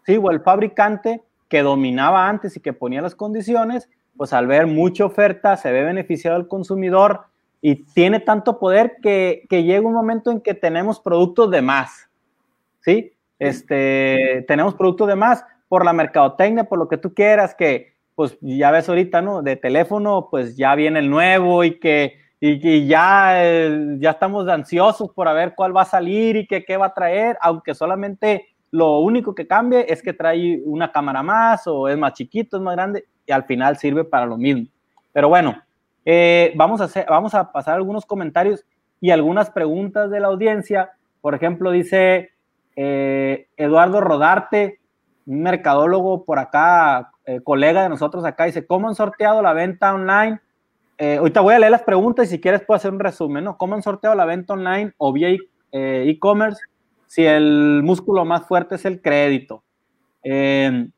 [0.06, 4.66] sí, o el fabricante que dominaba antes y que ponía las condiciones, pues al ver
[4.66, 7.22] mucha oferta se ve beneficiado el consumidor
[7.60, 12.08] y tiene tanto poder que, llega un momento en que tenemos productos de más,
[12.80, 13.12] ¿sí?
[13.38, 18.38] Este, tenemos productos de más por la mercadotecnia, por lo que tú quieras, que pues
[18.40, 19.42] ya ves ahorita, ¿no?
[19.42, 25.10] De teléfono, pues ya viene el nuevo y que, y, ya, eh, ya estamos ansiosos
[25.10, 29.00] por ver cuál va a salir y que, qué va a traer, aunque solamente lo
[29.00, 32.76] único que cambia es que trae una cámara más o es más chiquito, es más
[32.76, 34.66] grande y al final sirve para lo mismo.
[35.12, 35.60] Pero bueno,
[36.04, 38.64] eh, vamos, a hacer, vamos a pasar algunos comentarios
[39.00, 40.92] y algunas preguntas de la audiencia.
[41.20, 42.30] Por ejemplo, dice
[42.76, 44.78] eh, Eduardo Rodarte,
[45.26, 49.94] un mercadólogo por acá, eh, colega de nosotros acá, dice, ¿cómo han sorteado la venta
[49.94, 50.40] online?
[51.16, 53.56] ahorita voy a leer las preguntas y si quieres puedo hacer un resumen, ¿no?
[53.56, 55.34] ¿Cómo han sorteado la venta online o vía
[55.72, 56.60] e-commerce?
[57.10, 59.64] Si el músculo más fuerte es el crédito.
[60.22, 60.92] Em,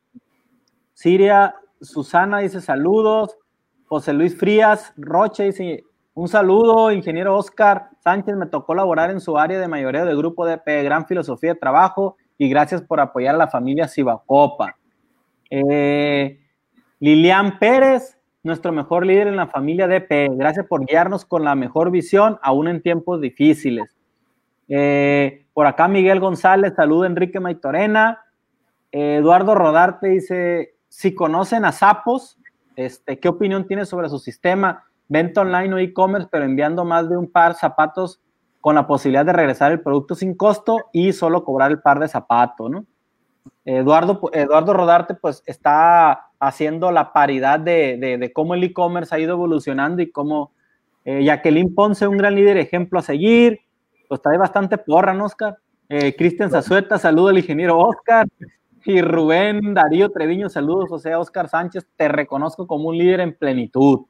[0.92, 3.38] Siria, Susana dice saludos.
[3.86, 9.38] José Luis Frías Roche dice un saludo, ingeniero Oscar Sánchez, me tocó laborar en su
[9.38, 13.34] área de mayoría del grupo de P, gran filosofía de trabajo y gracias por apoyar
[13.34, 14.76] a la familia Cibacopa.
[15.48, 16.40] Eh,
[17.00, 21.90] Lilian Pérez, nuestro mejor líder en la familia DP, gracias por guiarnos con la mejor
[21.90, 23.96] visión, aún en tiempos difíciles.
[24.74, 28.24] Eh, por acá Miguel González, saluda Enrique Maitorena.
[28.90, 32.38] Eh, Eduardo Rodarte dice, si conocen a Sapos,
[32.74, 34.84] este, ¿qué opinión tiene sobre su sistema?
[35.08, 38.22] Venta online o e-commerce, pero enviando más de un par zapatos
[38.62, 42.08] con la posibilidad de regresar el producto sin costo y solo cobrar el par de
[42.08, 42.86] zapatos, ¿no?
[43.66, 50.00] Eduardo, Eduardo Rodarte pues está haciendo la paridad de, cómo el e-commerce ha ido evolucionando
[50.00, 50.52] y cómo
[51.04, 53.60] eh, Jacqueline Ponce, un gran líder ejemplo a seguir,
[54.12, 55.56] pues trae bastante porra, ¿no, Oscar?
[55.88, 58.26] Eh, Cristian Zazueta, saludo al ingeniero Oscar.
[58.84, 63.34] Y Rubén Darío Treviño, saludos, o sea, Oscar Sánchez, te reconozco como un líder en
[63.34, 64.00] plenitud.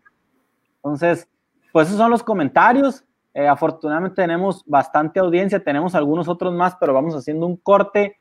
[0.79, 1.29] Entonces,
[1.71, 3.05] pues esos son los comentarios.
[3.33, 8.17] Eh, afortunadamente tenemos bastante audiencia, tenemos algunos otros más, pero vamos haciendo un corte.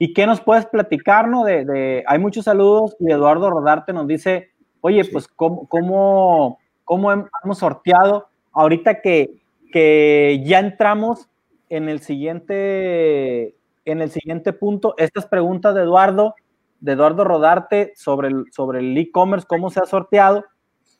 [0.00, 1.44] ¿Y qué nos puedes platicar, no?
[1.44, 7.58] De, hay muchos saludos y Eduardo Rodarte nos dice, oye, pues, ¿cómo, cómo, cómo hemos
[7.58, 9.39] sorteado ahorita que
[9.70, 11.28] que ya entramos
[11.68, 14.94] en el siguiente, en el siguiente punto.
[14.98, 16.34] Estas preguntas de Eduardo
[16.80, 20.44] de Eduardo Rodarte sobre el sobre el e-commerce, cómo se ha sorteado,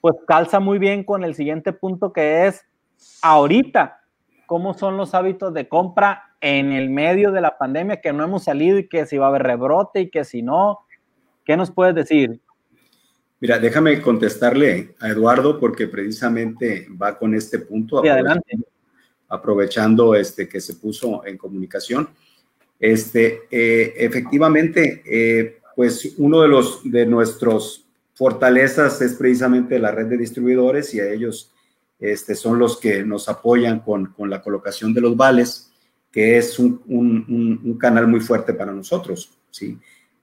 [0.00, 2.64] pues calza muy bien con el siguiente punto que es
[3.22, 4.00] ahorita,
[4.46, 8.44] cómo son los hábitos de compra en el medio de la pandemia, que no hemos
[8.44, 10.80] salido y que si va a haber rebrote y que si no,
[11.44, 12.40] ¿qué nos puedes decir?
[13.40, 18.03] Mira, déjame contestarle a Eduardo porque precisamente va con este punto.
[18.03, 18.59] Sí, adelante.
[19.29, 22.09] Aprovechando este que se puso en comunicación.
[22.79, 30.07] Este, eh, efectivamente, eh, pues uno de los de nuestros fortalezas es precisamente la red
[30.07, 31.53] de distribuidores y a ellos
[31.98, 35.70] este, son los que nos apoyan con, con la colocación de los vales,
[36.11, 39.79] que es un, un, un canal muy fuerte para nosotros, ¿sí?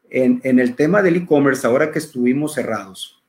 [0.09, 3.21] En, el tema del e-commerce, ahora que estuvimos cerrados,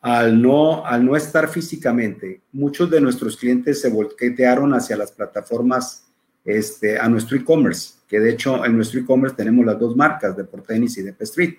[0.00, 6.06] al no, al no estar físicamente, muchos de nuestros clientes se volquetearon hacia las plataformas,
[6.44, 10.44] este, a nuestro e-commerce, que de hecho en nuestro e-commerce tenemos las dos marcas, de
[10.44, 11.54] Portenis y de Street.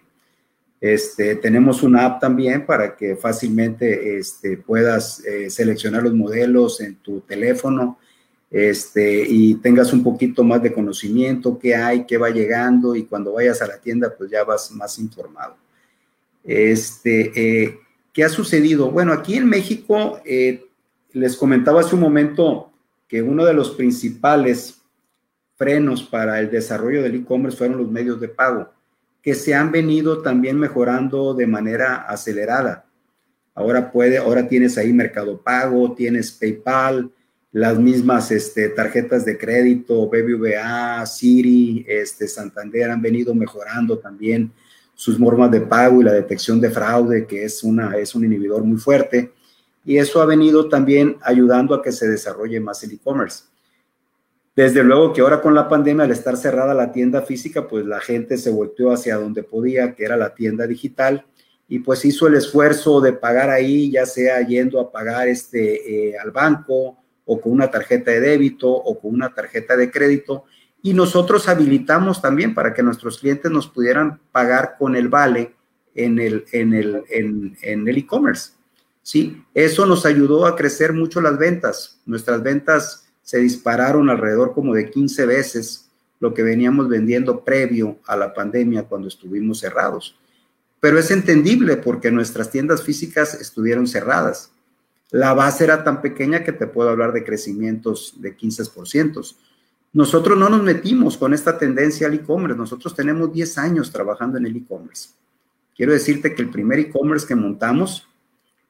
[0.80, 6.96] Este, tenemos una app también para que fácilmente este, puedas eh, seleccionar los modelos en
[6.98, 7.98] tu teléfono
[8.50, 13.34] este, y tengas un poquito más de conocimiento, qué hay, qué va llegando y cuando
[13.34, 15.56] vayas a la tienda pues ya vas más informado.
[16.44, 17.80] Este, eh,
[18.14, 18.90] ¿Qué ha sucedido?
[18.90, 20.66] Bueno, aquí en México eh,
[21.12, 22.72] les comentaba hace un momento
[23.08, 24.82] que uno de los principales
[25.56, 28.70] frenos para el desarrollo del e-commerce fueron los medios de pago
[29.28, 32.86] que se han venido también mejorando de manera acelerada.
[33.54, 37.12] Ahora puede, ahora tienes ahí Mercado Pago, tienes PayPal,
[37.58, 44.52] las mismas este, tarjetas de crédito, BBVA, Siri, este, Santander han venido mejorando también
[44.94, 49.32] sus normas de pago y la detección de fraude, que es un inhibidor muy fuerte.
[49.84, 53.46] Y eso ha venido también ayudando a que se desarrolle más el e-commerce.
[54.56, 58.00] Desde luego que ahora con la pandemia, al estar cerrada la tienda física, pues la
[58.00, 61.26] gente se volteó hacia donde podía, que era la tienda digital,
[61.68, 66.20] y pues hizo el esfuerzo de pagar ahí, ya sea yendo a pagar este, eh,
[66.20, 70.46] al banco o con una tarjeta de débito o con una tarjeta de crédito.
[70.82, 75.54] Y nosotros habilitamos también para que nuestros clientes nos pudieran pagar con el vale
[75.94, 78.54] en el en el en, el e-commerce.
[79.04, 82.00] Sí, eso nos ayudó a crecer mucho las ventas.
[82.06, 88.16] Nuestras ventas se dispararon alrededor como de 15 veces lo que veníamos vendiendo previo a
[88.16, 90.18] la pandemia cuando estuvimos cerrados.
[90.80, 94.52] Pero es entendible porque nuestras tiendas físicas estuvieron cerradas.
[95.12, 99.36] La base era tan pequeña que te puedo hablar de crecimientos de 15%.
[99.94, 102.58] Nosotros no nos metimos con esta tendencia al e-commerce.
[102.58, 105.10] Nosotros tenemos 10 años trabajando en el e-commerce.
[105.76, 108.08] Quiero decirte que el primer e-commerce que montamos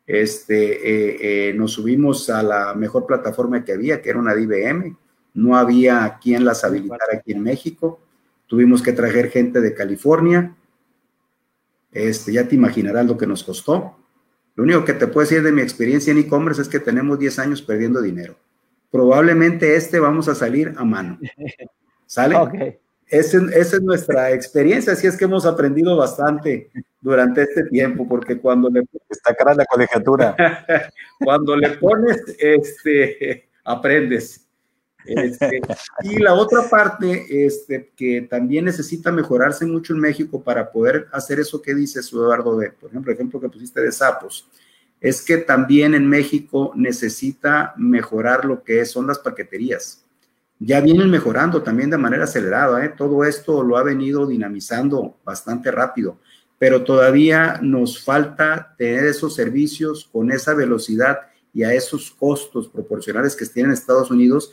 [0.06, 4.96] este, eh, eh, nos subimos a la mejor plataforma que había, que era una IBM.
[5.34, 8.00] No había quien las habilitara aquí en México.
[8.48, 10.56] Tuvimos que traer gente de California.
[11.92, 13.98] Este, ya te imaginarás lo que nos costó.
[14.58, 17.38] Lo único que te puedo decir de mi experiencia en e-commerce es que tenemos 10
[17.38, 18.36] años perdiendo dinero.
[18.90, 21.20] Probablemente este vamos a salir a mano.
[22.08, 22.36] ¿Sale?
[22.36, 22.80] Okay.
[23.08, 28.70] Esa, es nuestra experiencia, así es que hemos aprendido bastante durante este tiempo, porque cuando
[28.70, 30.36] le está cara la colegiatura,
[31.24, 34.47] cuando le pones, este, aprendes.
[35.08, 35.62] Este,
[36.04, 41.40] y la otra parte, este, que también necesita mejorarse mucho en México para poder hacer
[41.40, 44.50] eso que dice Eduardo, de, por ejemplo, el ejemplo que pusiste de sapos,
[45.00, 50.04] es que también en México necesita mejorar lo que son las paqueterías
[50.60, 52.84] ya vienen mejorando también de manera acelerada.
[52.84, 52.90] ¿eh?
[52.90, 56.18] Todo esto lo ha venido dinamizando bastante rápido,
[56.58, 61.20] pero todavía nos falta tener esos servicios con esa velocidad
[61.54, 64.52] y a esos costos proporcionales que tienen Estados Unidos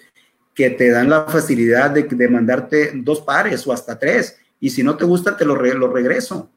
[0.55, 4.37] que te dan la facilidad de, mandarte dos pares o hasta tres.
[4.61, 6.51] Y si no te gusta, te lo, lo regreso.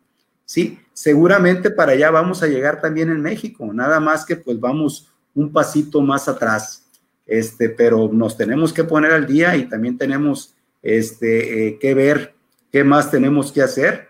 [0.45, 3.71] Sí, seguramente para allá vamos a llegar también en México.
[3.73, 6.87] Nada más que pues vamos un pasito más atrás
[7.27, 12.33] este, pero nos tenemos que poner al día y también tenemos este, eh, que ver
[12.71, 14.09] qué más tenemos que hacer,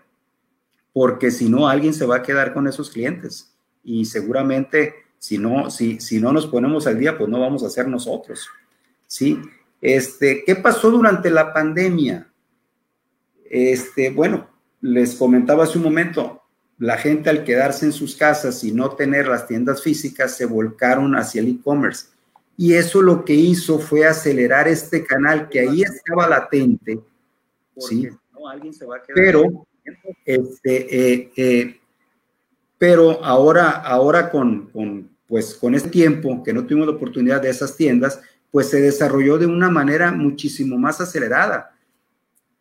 [0.92, 5.70] porque si no, alguien se va a quedar con esos clientes y seguramente si no,
[5.70, 8.48] si, si no nos ponemos al día, pues no vamos a ser nosotros.
[9.06, 9.40] ¿Sí?
[9.80, 12.30] Este, ¿Qué pasó durante la pandemia?
[13.44, 14.48] Este, bueno,
[14.80, 16.42] les comentaba hace un momento,
[16.78, 21.14] la gente al quedarse en sus casas y no tener las tiendas físicas se volcaron
[21.16, 22.06] hacia el e-commerce
[22.60, 26.98] y eso lo que hizo fue acelerar este canal que ahí estaba latente,
[27.76, 28.08] ¿sí?
[29.14, 29.64] pero,
[30.24, 31.80] este, eh, eh,
[32.76, 37.50] pero ahora, ahora con, con, pues, con este tiempo que no tuvimos la oportunidad de
[37.50, 38.20] esas tiendas,
[38.50, 41.74] pues se desarrolló de una manera muchísimo más acelerada.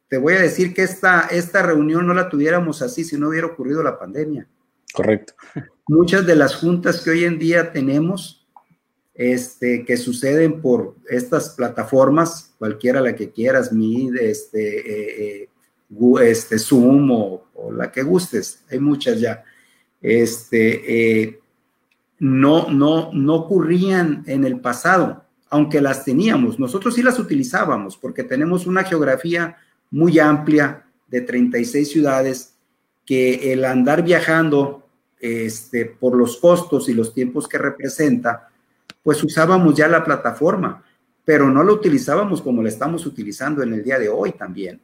[0.09, 3.47] te voy a decir que esta, esta reunión no la tuviéramos así si no hubiera
[3.47, 4.47] ocurrido la pandemia.
[4.93, 5.33] Correcto.
[5.87, 8.47] Muchas de las juntas que hoy en día tenemos,
[9.13, 15.49] este, que suceden por estas plataformas, cualquiera la que quieras, Meet, este, eh, eh,
[16.21, 19.43] este Zoom o, la que gustes, hay muchas ya,
[20.01, 21.39] este, eh,
[22.19, 26.59] no, no, no ocurrían en el pasado, aunque las teníamos.
[26.59, 29.57] Nosotros sí las utilizábamos porque tenemos una geografía
[29.91, 32.53] muy amplia de 36 ciudades
[33.05, 34.85] que el andar viajando
[35.19, 38.49] este, por los costos y los tiempos que representa,
[39.01, 40.83] pues usábamos ya la plataforma,
[41.23, 44.81] pero no la utilizábamos como la estamos utilizando en el día de hoy también.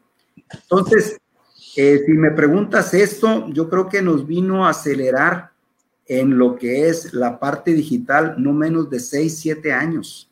[0.49, 1.19] Entonces,
[1.75, 5.51] eh, si me preguntas esto, yo creo que nos vino a acelerar
[6.05, 10.29] en lo que es la parte digital no menos de 6, 7 años.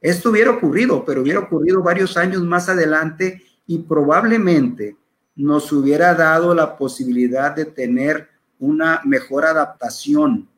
[0.00, 4.96] Esto hubiera ocurrido, pero hubiera ocurrido varios años más adelante y probablemente
[5.36, 8.28] nos hubiera dado la posibilidad de tener
[8.58, 10.48] una mejor adaptación.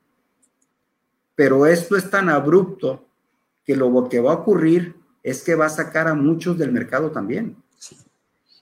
[1.35, 3.05] Pero esto es tan abrupto
[3.65, 7.11] que lo que va a ocurrir es que va a sacar a muchos del mercado
[7.11, 7.57] también.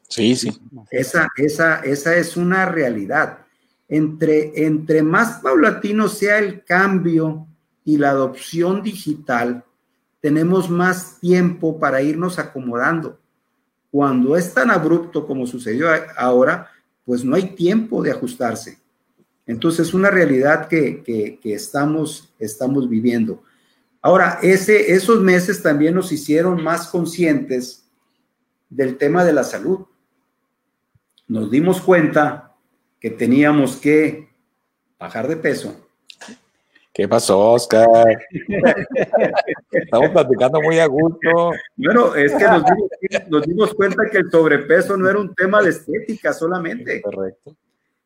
[0.09, 0.51] Sí, sí.
[0.91, 3.47] Esa, esa, esa es una realidad.
[3.89, 7.47] Entre, entre más paulatino sea el cambio
[7.85, 9.65] y la adopción digital,
[10.21, 13.19] tenemos más tiempo para irnos acomodando.
[13.91, 16.71] Cuando es tan abrupto como sucedió ahora,
[17.05, 18.79] pues no hay tiempo de ajustarse.
[19.47, 23.43] Entonces es una realidad que, estamos, estamos viviendo.
[24.03, 27.85] Ahora, ese, esos meses también nos hicieron más conscientes
[28.69, 29.87] del tema de la salud
[31.31, 32.57] nos dimos cuenta
[32.99, 34.31] que teníamos que
[34.99, 35.89] bajar de peso.
[36.93, 37.87] ¿Qué pasó, Oscar?
[39.71, 41.53] Estamos platicando muy a gusto.
[41.77, 42.45] Bueno, es que
[43.29, 47.01] nos dimos, cuenta que el sobrepeso no era un tema de estética solamente.
[47.01, 47.57] Correcto.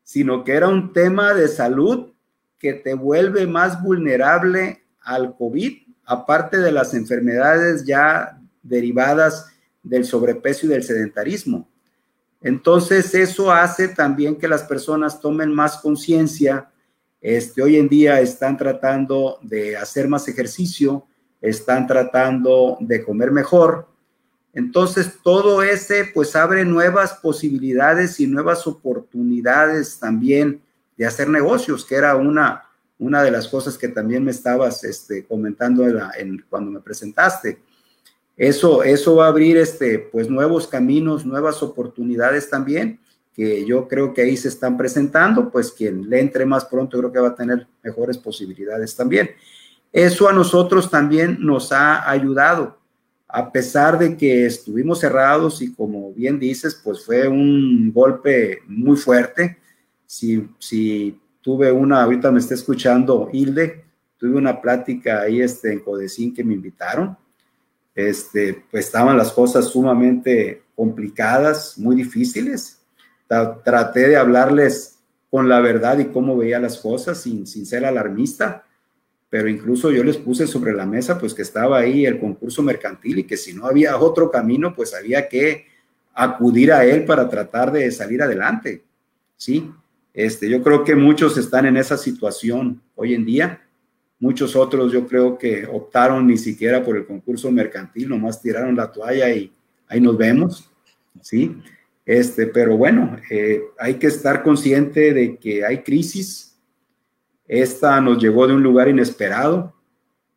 [0.03, 2.13] Sino que era un tema de salud
[2.59, 5.73] que te vuelve más vulnerable al COVID,
[6.05, 9.47] aparte de las enfermedades ya derivadas
[9.81, 11.67] del sobrepeso y del sedentarismo.
[12.41, 16.69] Entonces, eso hace también que las personas tomen más conciencia.
[17.27, 21.07] Este, hoy en día están tratando de hacer más ejercicio,
[21.41, 23.87] están tratando de comer mejor.
[24.53, 30.61] Entonces, todo ese pues abre nuevas posibilidades y nuevas oportunidades también
[30.95, 32.65] de hacer negocios, que era una,
[32.99, 35.83] una de las cosas que también me estabas este, comentando
[36.47, 37.57] cuando me presentaste.
[38.37, 42.99] Eso, eso va a abrir este, pues, nuevos caminos, nuevas oportunidades también,
[43.35, 47.11] que yo creo que ahí se están presentando, pues quien le entre más pronto creo
[47.11, 49.29] que va a tener mejores posibilidades también.
[49.91, 52.77] Eso a nosotros también nos ha ayudado,
[53.27, 58.97] a pesar de que estuvimos cerrados y como bien dices, pues fue un golpe muy
[58.97, 59.57] fuerte.
[60.05, 63.83] Si, si tuve una, ahorita me está escuchando Hilde,
[64.17, 67.17] tuve una plática ahí este, en Codecín que me invitaron
[67.95, 72.81] este, pues estaban las cosas sumamente complicadas, muy difíciles.
[73.27, 74.99] Traté de hablarles
[75.29, 78.65] con la verdad y cómo veía las cosas sin, sin ser alarmista,
[79.29, 83.19] pero incluso yo les puse sobre la mesa pues que estaba ahí el concurso mercantil
[83.19, 85.65] y que si no había otro camino pues había que
[86.13, 88.83] acudir a él para tratar de salir adelante.
[89.35, 89.69] Sí,
[90.13, 93.61] este, yo creo que muchos están en esa situación hoy en día
[94.19, 98.91] Muchos otros yo creo que optaron ni siquiera por el concurso mercantil, nomás tiraron la
[98.91, 99.53] toalla y
[99.87, 100.71] ahí nos vemos,
[101.21, 101.55] ¿sí?
[102.05, 106.57] Este, pero bueno, eh, hay que estar consciente de que hay crisis.
[107.47, 109.73] Esta nos llegó de un lugar inesperado,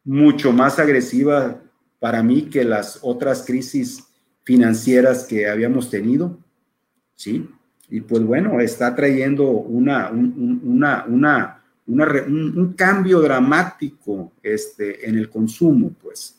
[0.05, 1.61] mucho más agresiva
[1.99, 4.05] para mí que las otras crisis
[4.45, 6.39] financieras que habíamos tenido,
[7.15, 7.49] ¿sí?
[7.91, 15.93] Y pues bueno, está trayendo una, una, una un, cambio dramático este, en el consumo,
[16.01, 16.39] pues.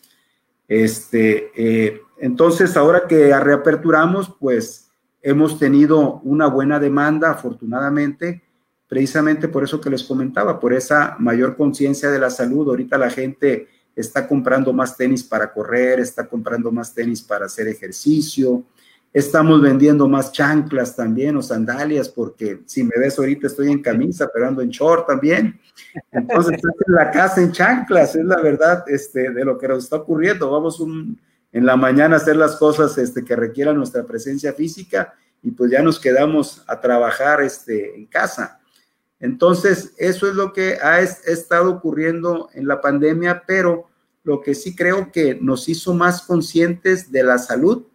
[0.67, 4.88] Este, eh, entonces, ahora que reaperturamos, pues
[5.21, 8.43] hemos tenido una buena demanda, afortunadamente,
[8.87, 12.67] precisamente por eso que les comentaba, por esa mayor conciencia de la salud.
[12.69, 17.67] Ahorita la gente está comprando más tenis para correr, está comprando más tenis para hacer
[17.67, 18.65] ejercicio,
[19.11, 24.29] Estamos vendiendo más chanclas también o sandalias, porque si me ves ahorita estoy en camisa,
[24.31, 25.59] pero ando en short también.
[26.11, 29.95] Entonces, en la casa en chanclas, es la verdad este, de lo que nos está
[29.95, 30.51] ocurriendo.
[30.51, 30.79] Vamos
[31.51, 35.81] en la mañana hacer las cosas este, que requieran nuestra presencia física y pues ya
[35.81, 38.59] nos quedamos a trabajar este, en casa.
[39.19, 43.89] Entonces, eso es lo que ha estado ocurriendo en la pandemia, pero
[44.23, 47.85] lo que sí creo que nos hizo más conscientes de la salud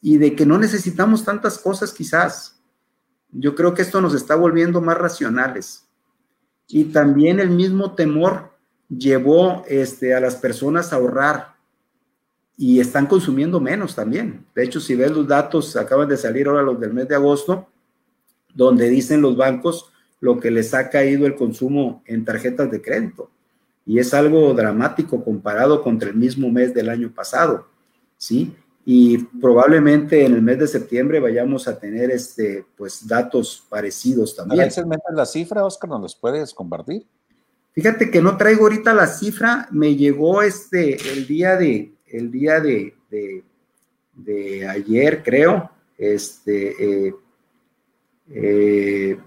[0.00, 2.60] y de que no necesitamos tantas cosas quizás.
[3.30, 5.86] Yo creo que esto nos está volviendo más racionales.
[6.68, 8.50] Y también el mismo temor
[8.88, 11.56] llevó este, a las personas a ahorrar
[12.62, 14.44] y están consumiendo menos también.
[14.54, 17.66] De hecho, si ves los datos, acaban de salir ahora los del mes de agosto,
[18.52, 19.90] donde dicen los bancos
[20.20, 23.30] lo que les ha caído el consumo en tarjetas de crédito.
[23.86, 27.66] Y es algo dramático comparado contra el mismo mes del año pasado,
[28.18, 28.54] ¿sí?
[28.84, 34.60] Y probablemente en el mes de septiembre vayamos a tener este, pues, datos parecidos también.
[34.60, 35.88] ¿A metes la cifra, Oscar?
[35.88, 37.06] ¿Nos los puedes compartir?
[37.72, 42.60] Fíjate que no traigo ahorita la cifra, me llegó este, el día de, el día
[42.60, 42.94] de,
[44.14, 47.14] de, ayer, creo, este, eh,
[48.28, 49.18] eh,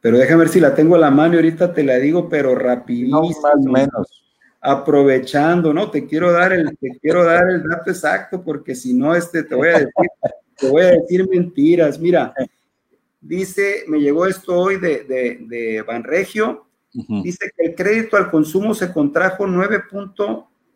[0.00, 2.54] pero déjame ver si la tengo a la mano y ahorita te la digo, pero
[2.54, 3.22] rapidísimo.
[3.42, 4.24] más menos.
[4.62, 5.90] Aprovechando, ¿no?
[5.90, 9.54] Te quiero dar el, te quiero dar el dato exacto porque si no, este, te
[9.54, 9.92] voy a decir,
[10.58, 11.98] te voy a decir mentiras.
[11.98, 12.34] Mira,
[13.20, 18.74] dice, me llegó esto hoy de, de, de Banregio, dice que el crédito al consumo
[18.74, 19.46] se contrajo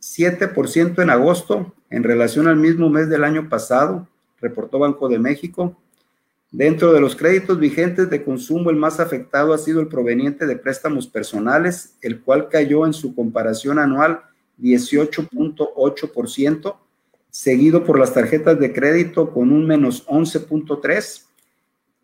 [0.05, 4.07] 9.7% en agosto en relación al mismo mes del año pasado,
[4.39, 5.81] reportó Banco de México.
[6.51, 10.57] Dentro de los créditos vigentes de consumo, el más afectado ha sido el proveniente de
[10.57, 14.21] préstamos personales, el cual cayó en su comparación anual
[14.61, 16.77] 18.8%,
[17.31, 21.23] seguido por las tarjetas de crédito con un menos 11.3%.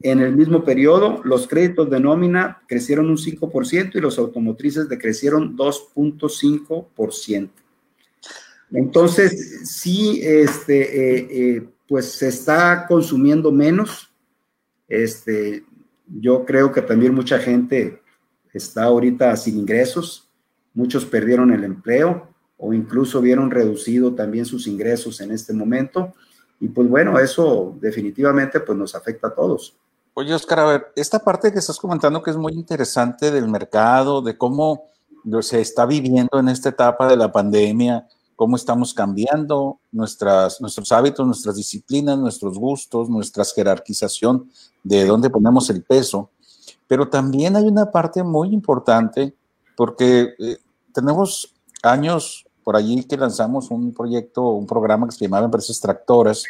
[0.02, 5.58] En el mismo periodo, los créditos de nómina crecieron un 5% y los automotrices decrecieron
[5.58, 7.50] 2.5%.
[8.72, 14.10] Entonces, sí, este, eh, eh, pues se está consumiendo menos
[14.90, 15.64] este,
[16.06, 18.02] yo creo que también mucha gente
[18.52, 20.28] está ahorita sin ingresos,
[20.74, 26.12] muchos perdieron el empleo o incluso vieron reducido también sus ingresos en este momento.
[26.58, 29.76] Y pues bueno, eso definitivamente pues nos afecta a todos.
[30.12, 34.20] Oye, Oscar, a ver, esta parte que estás comentando que es muy interesante del mercado,
[34.20, 34.90] de cómo
[35.40, 38.06] se está viviendo en esta etapa de la pandemia,
[38.40, 44.48] cómo estamos cambiando nuestras, nuestros hábitos, nuestras disciplinas, nuestros gustos, nuestra jerarquización
[44.82, 46.30] de dónde ponemos el peso.
[46.88, 49.34] Pero también hay una parte muy importante
[49.76, 50.56] porque eh,
[50.94, 56.44] tenemos años por allí que lanzamos un proyecto, un programa que se llamaba Empresas Tractoras,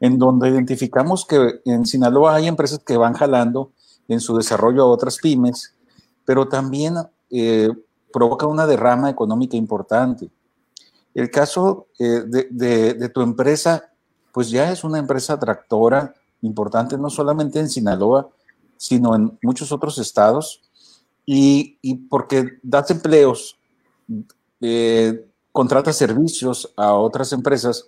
[0.00, 3.72] en donde identificamos que en Sinaloa hay empresas que van jalando
[4.08, 5.74] en su desarrollo a otras pymes,
[6.24, 6.94] pero también
[7.28, 7.68] eh,
[8.10, 10.30] provoca una derrama económica importante.
[11.16, 13.90] El caso eh, de, tu empresa,
[14.32, 18.28] pues ya es una empresa tractora importante, no solamente en Sinaloa,
[18.76, 20.60] sino en muchos otros estados,
[21.24, 21.78] y,
[22.10, 23.58] porque das empleos,
[24.60, 27.86] eh, contratas servicios a otras empresas,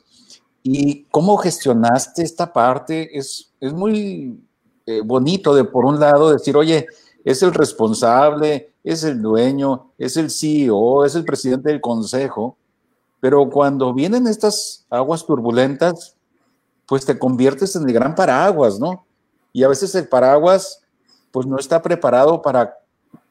[0.62, 4.40] y cómo gestionaste esta parte es, es muy
[4.86, 6.86] eh, bonito de, por un lado, decir, oye,
[7.26, 12.56] es el responsable, es el dueño, es el CEO, es el presidente del consejo,
[13.20, 16.14] pero cuando vienen estas aguas turbulentas,
[16.86, 19.04] pues te conviertes en el gran paraguas, ¿no?
[19.52, 20.80] Y a veces el paraguas,
[21.30, 22.74] pues no está preparado para,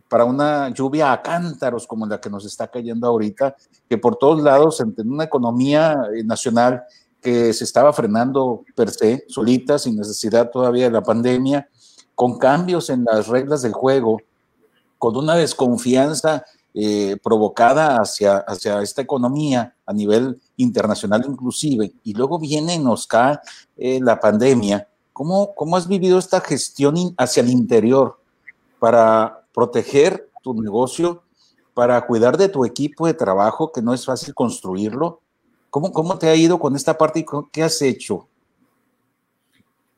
[0.09, 3.55] para una lluvia a cántaros como la que nos está cayendo ahorita,
[3.89, 6.83] que por todos lados, en una economía eh, nacional
[7.21, 11.67] que se estaba frenando per se, solita, sin necesidad todavía de la pandemia,
[12.13, 14.21] con cambios en las reglas del juego,
[14.97, 16.45] con una desconfianza
[16.79, 23.39] eh, provocada hacia, hacia esta economía a nivel internacional inclusive, y luego viene nos cae
[23.77, 24.87] eh, la pandemia.
[25.11, 28.19] ¿Cómo, ¿Cómo has vivido esta gestión hacia el interior
[28.77, 31.23] para proteger tu negocio,
[31.73, 35.19] para cuidar de tu equipo de trabajo, que no es fácil construirlo?
[35.71, 38.27] ¿Cómo, cómo te ha ido con esta parte y qué has hecho?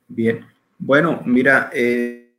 [0.07, 2.33] Bien, bueno, mira, eh,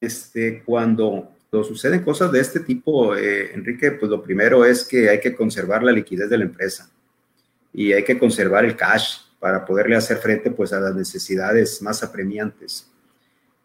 [0.00, 5.20] este, cuando suceden cosas de este tipo, eh, Enrique, pues lo primero es que hay
[5.20, 6.90] que conservar la liquidez de la empresa
[7.72, 12.02] y hay que conservar el cash para poderle hacer frente pues a las necesidades más
[12.02, 12.88] apremiantes.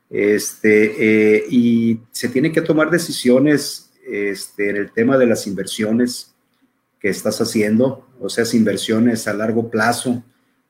[0.09, 6.33] Este, eh, y se tienen que tomar decisiones este, en el tema de las inversiones
[6.99, 10.23] que estás haciendo, o sea, inversiones a largo plazo,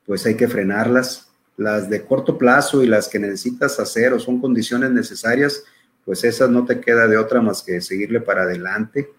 [0.04, 1.30] pues hay que frenarlas.
[1.56, 5.64] Las de corto plazo y las que necesitas hacer o son condiciones necesarias,
[6.06, 9.10] pues esas no te queda de otra más que seguirle para adelante.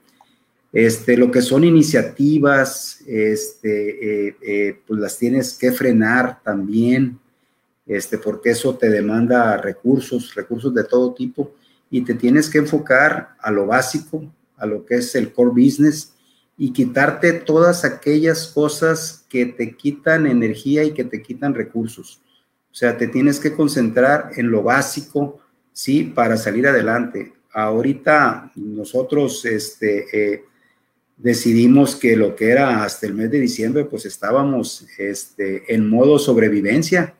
[0.71, 7.19] Este, lo que son iniciativas, este, eh, eh, pues las tienes que frenar también,
[7.85, 11.53] este, porque eso te demanda recursos, recursos de todo tipo,
[11.89, 14.23] y te tienes que enfocar a lo básico,
[14.55, 16.13] a lo que es el core business,
[16.57, 22.21] y quitarte todas aquellas cosas que te quitan energía y que te quitan recursos.
[22.71, 25.39] O sea, te tienes que concentrar en lo básico,
[25.77, 26.05] ¿sí?
[26.05, 27.33] Para salir adelante.
[27.53, 30.43] Ahorita nosotros este, eh,
[31.15, 36.17] decidimos que lo que era hasta el mes de diciembre, pues estábamos este, en modo
[36.17, 37.13] sobrevivencia.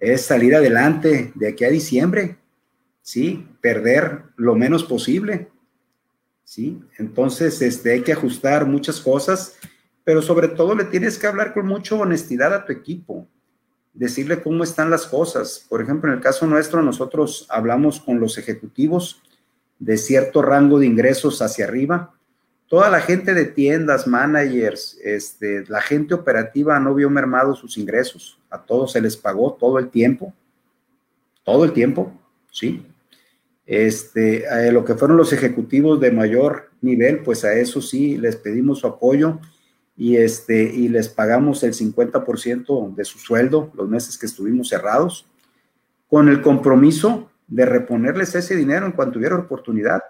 [0.00, 2.38] Es salir adelante de aquí a diciembre,
[3.02, 3.46] ¿sí?
[3.60, 5.50] Perder lo menos posible,
[6.44, 6.80] ¿sí?
[6.96, 9.56] Entonces, este, hay que ajustar muchas cosas,
[10.04, 13.28] pero sobre todo le tienes que hablar con mucha honestidad a tu equipo,
[13.94, 15.66] decirle cómo están las cosas.
[15.68, 19.22] Por ejemplo, en el caso nuestro, nosotros hablamos con los ejecutivos
[19.78, 22.14] de cierto rango de ingresos hacia arriba,
[22.68, 28.38] toda la gente de tiendas, managers, este, la gente operativa no vio mermados sus ingresos.
[28.48, 30.32] A todos se les pagó todo el tiempo.
[31.44, 32.12] Todo el tiempo,
[32.50, 32.86] ¿sí?
[33.66, 38.36] Este, a lo que fueron los ejecutivos de mayor nivel, pues a eso sí les
[38.36, 39.38] pedimos su apoyo
[39.96, 45.26] y, este, y les pagamos el 50% de su sueldo los meses que estuvimos cerrados,
[46.08, 50.02] con el compromiso de reponerles ese dinero en cuanto hubiera oportunidad.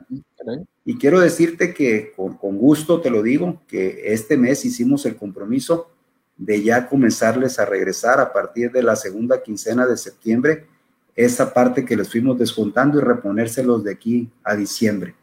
[0.85, 5.17] Y quiero decirte que con, con, gusto te lo digo, que este mes hicimos el
[5.17, 5.91] compromiso
[6.37, 10.67] de ya comenzarles a regresar a partir de la segunda quincena de septiembre
[11.15, 15.15] esa parte que les fuimos descontando y reponérselos de aquí a diciembre.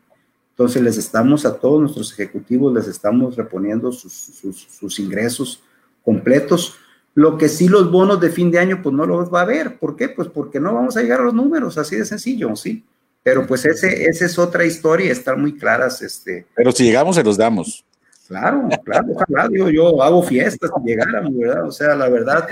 [0.60, 5.64] Entonces les estamos a todos nuestros ejecutivos, les estamos reponiendo sus, sus, sus ingresos
[6.03, 6.76] completos
[7.16, 9.80] lo que sí los bonos de fin de año, pues no los va a ver.
[9.80, 10.10] ¿Por qué?
[10.10, 12.86] Pues porque no vamos a llegar a los números, así de sencillo, ¿sí?
[13.24, 16.01] Pero pues ese, esa es otra historia, están muy claras.
[16.01, 16.45] Este.
[16.55, 17.86] Pero si llegamos, se los damos.
[18.28, 21.66] Creo, claro, ojalá, digo, yo hago fiestas si llegáramos, ¿verdad?
[21.66, 22.47] O sea, la verdad,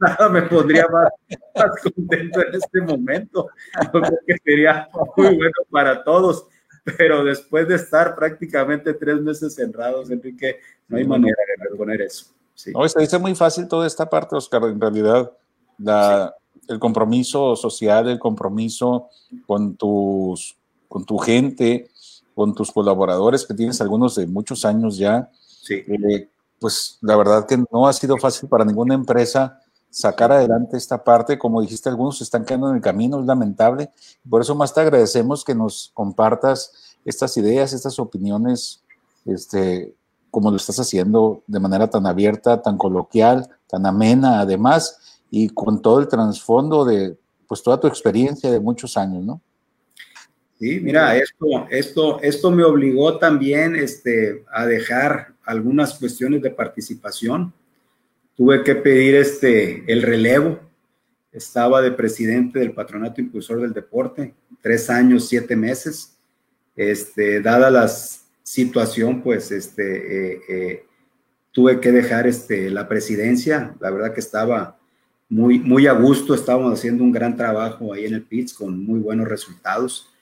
[0.00, 1.08] nada me pondría más,
[1.54, 3.48] más, contento en este momento.
[3.80, 6.48] Yo creo que sería muy bueno para todos,
[6.98, 10.58] pero después de estar prácticamente tres meses cerrados, Enrique,
[10.88, 12.26] no hay manera de reponer eso.
[12.72, 14.62] No, se dice muy fácil toda esta parte, Oscar.
[14.64, 15.32] En realidad,
[16.68, 19.08] el compromiso social, el compromiso
[19.46, 20.56] con, tus,
[20.88, 21.90] con tu gente,
[22.34, 25.30] con tus colaboradores, que tienes algunos de muchos años ya.
[25.68, 26.28] Eh,
[26.60, 29.60] pues la verdad que no ha sido fácil para ninguna empresa
[29.94, 31.38] sacar adelante esta parte.
[31.38, 33.90] Como dijiste, algunos se están quedando en el camino, es lamentable.
[34.28, 38.82] Por eso más te agradecemos que nos compartas estas ideas, estas opiniones
[39.24, 39.94] este,
[40.30, 45.80] como lo estás haciendo de manera tan abierta, tan coloquial, tan amena, además, y con
[45.80, 47.16] todo el trasfondo de,
[47.46, 49.40] pues, toda tu experiencia de muchos años, ¿no?
[50.58, 57.52] Sí, mira, esto, esto, esto me obligó también este, a dejar algunas cuestiones de participación.
[58.36, 60.60] Tuve que pedir este, el relevo.
[61.32, 66.16] Estaba de presidente del Patronato Impulsor del Deporte, tres años, siete meses.
[66.76, 70.86] Este, dadas las situación, pues, este, eh, eh,
[71.50, 73.74] tuve que dejar este, la presidencia.
[73.80, 74.78] La verdad que estaba
[75.28, 79.00] muy, muy a gusto, estábamos haciendo un gran trabajo ahí en el PITS con muy
[79.00, 80.12] buenos resultados,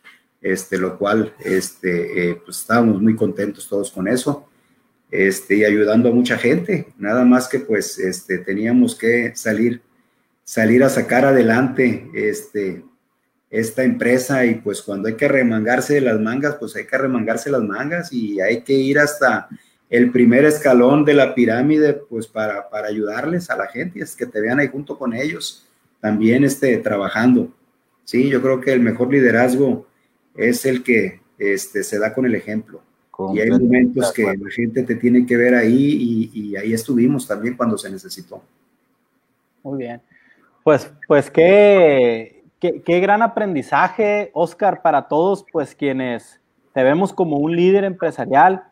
[0.41, 4.49] este, lo cual, este, eh, pues, estábamos muy contentos todos con eso.
[5.13, 9.83] Este, y ayudando a mucha gente, nada más que pues este, teníamos que salir,
[10.43, 12.83] salir a sacar adelante este,
[13.51, 17.63] esta empresa y pues cuando hay que remangarse las mangas, pues hay que remangarse las
[17.63, 19.51] mangas y hay que ir hasta
[19.91, 24.25] el primer escalón de la pirámide, pues para, para ayudarles a la gente, es que
[24.25, 25.69] te vean ahí junto con ellos,
[26.01, 27.53] también este, trabajando.
[28.05, 29.87] Sí, yo creo que el mejor liderazgo
[30.35, 32.83] es el que este, se da con el ejemplo.
[33.35, 37.27] Y hay momentos que la gente te tiene que ver ahí y, y ahí estuvimos
[37.27, 38.43] también cuando se necesitó.
[39.63, 40.01] Muy bien.
[40.65, 46.41] Pues, pues qué, Qué, gran aprendizaje, Oscar, para todos, pues quienes
[46.73, 48.63] te vemos como un líder empresarial,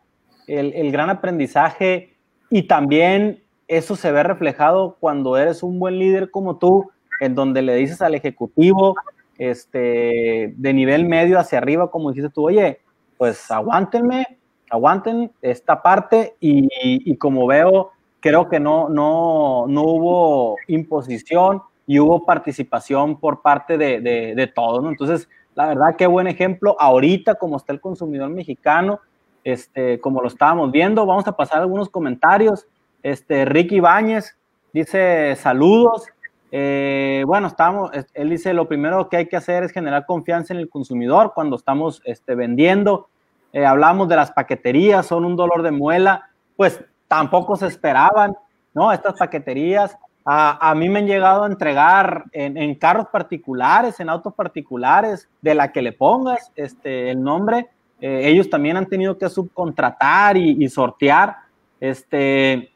[0.47, 2.15] el, gran aprendizaje
[2.49, 6.89] y también eso se ve reflejado cuando eres un buen líder como tú,
[7.19, 8.95] en donde le dices al ejecutivo,
[9.37, 12.79] este, de nivel medio hacia arriba, como dijiste tú, oye,
[13.17, 14.39] pues aguántenme,
[14.71, 21.61] aguanten esta parte y, y como veo, creo que no, no, no hubo imposición,
[21.91, 24.89] y hubo participación por parte de, de, todos, ¿no?
[24.89, 26.77] Entonces, la verdad, qué buen ejemplo.
[26.79, 29.01] Ahorita, como está el consumidor mexicano,
[29.43, 32.65] este, como lo estábamos viendo, vamos a pasar algunos comentarios.
[33.03, 34.37] Este, Ricky Ibáñez
[34.71, 36.05] dice saludos.
[36.53, 40.61] Eh, bueno, estamos, él dice, lo primero que hay que hacer es generar confianza en
[40.61, 43.09] el consumidor cuando estamos este, vendiendo.
[43.53, 48.35] Eh, hablamos de las paqueterías, son un dolor de muela, pues tampoco se esperaban,
[48.73, 48.91] ¿no?
[48.91, 55.27] Estas paqueterías a, mí me han llegado a entregar en, carros particulares, en autos particulares,
[55.41, 60.37] de la que le pongas este, el nombre, eh, ellos también han tenido que subcontratar
[60.37, 61.37] y, sortear.
[61.79, 62.71] Este,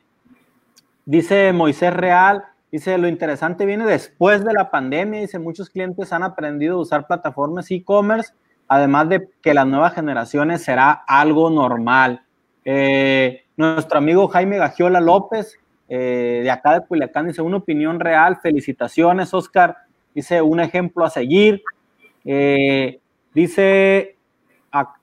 [1.06, 6.24] dice Moisés Real, dice, lo interesante viene después de la pandemia, dice, muchos clientes han
[6.24, 8.34] aprendido a usar plataformas e-commerce,
[8.68, 12.24] además de que las nuevas generaciones será algo normal.
[12.64, 18.38] Eh, nuestro amigo Jaime Gagiola López, eh, de acá de Culiacán, dice, una opinión real,
[18.38, 19.78] felicitaciones, Oscar,
[20.14, 21.62] dice, un ejemplo a seguir.
[23.34, 24.16] dice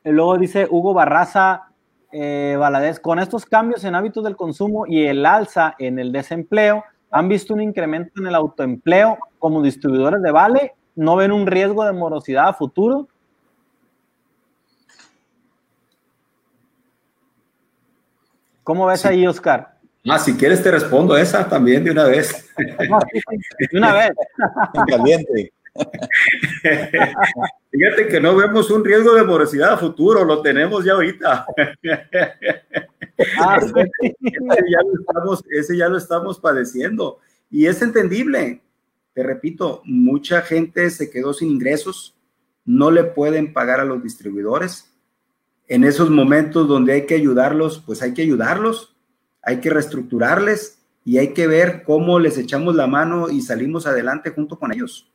[0.04, 1.68] luego dice Hugo Barraza
[2.12, 6.84] eh, Valadez, con estos cambios en hábitos del consumo y el alza en el desempleo,
[7.10, 10.74] ¿han visto un incremento en el autoempleo como distribuidores de Vale?
[10.94, 13.08] ¿No ven un riesgo de morosidad a futuro?
[18.62, 19.78] ¿Cómo ves ahí, Oscar?
[20.08, 22.50] Ah, si quieres te respondo esa también de una vez.
[22.56, 24.10] de una vez.
[24.88, 25.52] caliente.
[27.70, 31.46] Fíjate que no vemos un riesgo de morosidad a futuro, lo tenemos ya ahorita.
[33.38, 33.60] Ah,
[35.50, 37.18] ese, ya lo estamos, padeciendo
[37.50, 38.62] y es entendible.
[39.14, 42.16] Te repito, mucha gente se quedó sin ingresos,
[42.64, 44.91] no le pueden pagar a los distribuidores.
[45.68, 48.96] En esos momentos donde hay que ayudarlos, pues hay que ayudarlos,
[49.42, 54.30] hay que reestructurarles y hay que ver cómo les echamos la mano y salimos adelante
[54.30, 55.10] junto con ellos.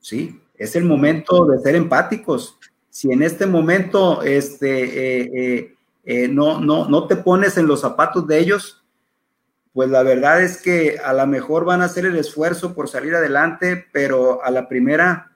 [0.00, 0.40] ¿sí?
[0.56, 2.58] Es el momento de ser empáticos.
[2.88, 5.74] Si en este momento este, eh, eh,
[6.04, 8.84] eh, no, no, no te pones en los zapatos de ellos,
[9.72, 13.14] pues la verdad es que a lo mejor van a hacer el esfuerzo por salir
[13.14, 15.30] adelante, pero a la primera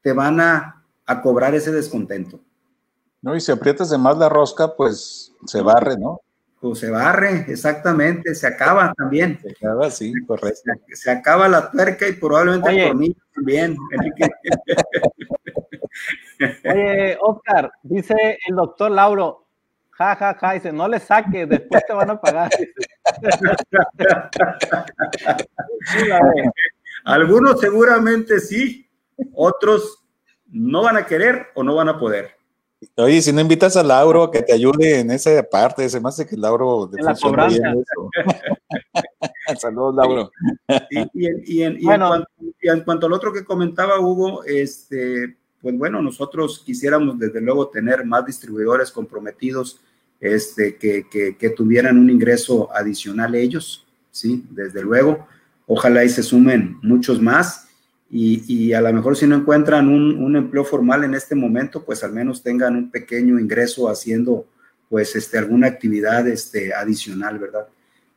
[0.00, 2.40] te van a, a cobrar ese descontento.
[3.24, 6.20] No, y si aprietas de más la rosca, pues se barre, ¿no?
[6.60, 9.40] Pues se barre, exactamente, se acaba también.
[9.40, 10.60] Se acaba, sí, correcto.
[10.92, 13.78] Se, acaba la tuerca y probablemente el tornillo también,
[16.70, 19.46] Oye, Oscar, dice el doctor Lauro,
[19.92, 22.50] ja, ja, ja, dice, no le saques, después te van a pagar.
[27.06, 28.86] Algunos seguramente sí,
[29.32, 30.04] otros
[30.50, 32.43] no van a querer o no van a poder.
[32.96, 36.08] Oye, si no invitas a Lauro a que te ayude en esa parte, se me
[36.08, 37.74] hace que Lauro de la cobranza.
[39.58, 40.30] Saludos, Lauro.
[40.90, 41.78] Y, en,
[42.82, 48.26] cuanto, al otro que comentaba Hugo, este, pues bueno, nosotros quisiéramos desde luego tener más
[48.26, 49.80] distribuidores comprometidos
[50.20, 54.44] este, que, que, tuvieran un ingreso adicional ellos, ¿sí?
[54.50, 55.26] Desde luego.
[55.66, 57.68] Ojalá y se sumen muchos más
[58.10, 62.12] y, a lo mejor si no encuentran un, empleo formal en este momento, pues al
[62.12, 64.46] menos tengan un pequeño ingreso haciendo
[64.88, 67.66] pues este, alguna actividad este, adicional, ¿verdad?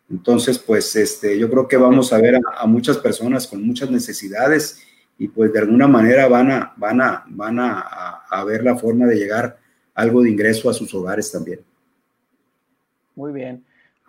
[0.09, 4.81] Entonces, pues este, yo creo que vamos a ver a, muchas personas con muchas necesidades
[5.17, 7.79] y pues de alguna manera van a, van a, van a,
[8.29, 9.57] a ver la forma de llegar
[9.95, 11.61] algo de ingreso a sus hogares también.
[13.15, 13.65] Muy bien.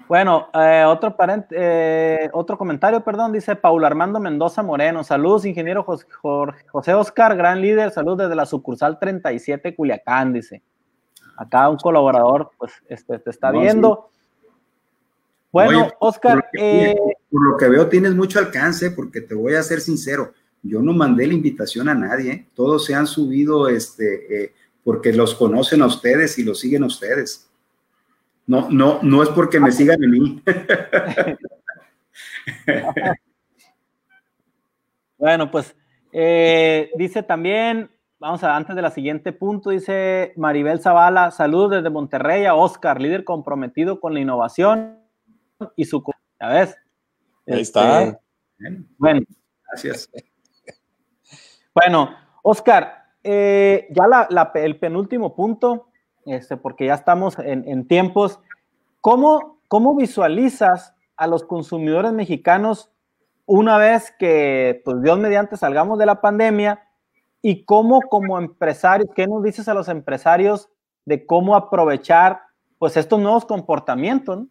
[0.08, 1.14] Bueno, eh, otro,
[1.50, 5.04] eh, otro comentario, perdón, dice Paulo Armando Mendoza Moreno.
[5.04, 7.90] Saludos, ingeniero José Oscar, gran líder.
[7.90, 10.62] Saludos desde la sucursal 37 Culiacán, dice.
[11.36, 14.08] Acá un colaborador, pues, este, te está viendo.
[15.52, 16.48] Bueno, Oscar.
[16.58, 16.96] Eh,
[17.30, 20.32] por lo, que, veo, tienes mucho alcance, porque te voy a ser sincero.
[20.62, 22.48] Yo no mandé la invitación a nadie.
[22.54, 27.48] Todos se han subido este, porque los conocen a ustedes y los siguen a ustedes.
[28.48, 30.42] No, no, no es porque me sigan a mí.
[35.18, 35.76] bueno, pues
[36.12, 41.90] eh, dice también, vamos a antes de la siguiente punto, dice Maribel Zavala, saludos desde
[41.90, 44.98] Monterrey a Oscar, líder comprometido con la innovación
[45.76, 46.02] y su...
[46.40, 46.74] ¿Ya ves?
[47.46, 48.02] Ahí está.
[48.02, 48.18] Este,
[48.96, 49.20] bueno.
[49.66, 50.10] Gracias.
[51.74, 54.04] Bueno, Oscar, eh, ya
[54.54, 55.87] el penúltimo punto
[56.28, 58.40] este, porque ya estamos en, tiempos.
[59.00, 62.90] ¿Cómo, ¿Cómo visualizas a los consumidores mexicanos
[63.46, 66.82] una vez que, pues Dios mediante, salgamos de la pandemia?
[67.40, 70.68] ¿Y cómo como empresarios, qué nos dices a los empresarios
[71.04, 72.40] de cómo aprovechar
[72.78, 74.46] pues estos nuevos comportamientos?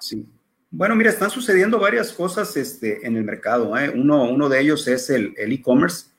[0.00, 0.28] Sí.
[0.70, 3.76] Bueno, mira, están sucediendo varias cosas este, en el mercado.
[3.78, 3.92] ¿eh?
[3.94, 6.15] Uno, uno de ellos es el e-commerce.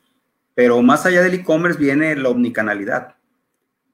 [0.58, 3.14] Pero más allá del e-commerce viene la omnicanalidad,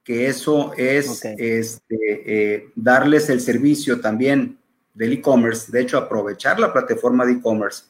[0.01, 4.57] que eso es este, eh, darles el servicio también
[4.93, 7.83] del e-commerce, de hecho aprovechar la plataforma de e-commerce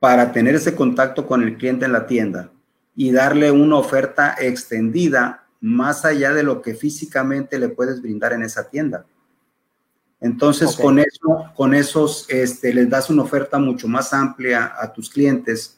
[0.00, 2.50] para tener ese contacto con el cliente en la tienda
[2.96, 8.42] y darle una oferta extendida más allá de lo que físicamente le puedes brindar en
[8.42, 9.06] esa tienda.
[10.20, 15.08] Entonces, con eso, con esos, este, les das una oferta mucho más amplia a tus
[15.08, 15.77] clientes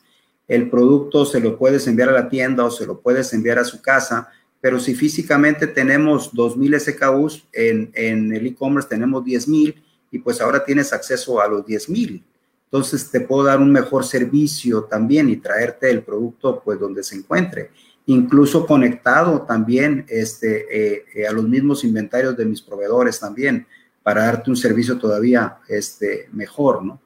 [0.51, 3.65] el producto se lo puedes enviar a la tienda o se lo puedes enviar a
[3.65, 4.31] su casa,
[4.61, 9.77] pero si físicamente tenemos 2.000 SKUs, en, en el e-commerce tenemos 10.000
[10.11, 12.25] y pues ahora tienes acceso a los 10.000.
[12.65, 17.15] Entonces te puedo dar un mejor servicio también y traerte el producto pues donde se
[17.15, 17.71] encuentre.
[18.07, 23.69] Incluso conectado también este, eh, eh, a los mismos inventarios de mis proveedores también
[24.03, 27.01] para darte un servicio todavía este, mejor, ¿no?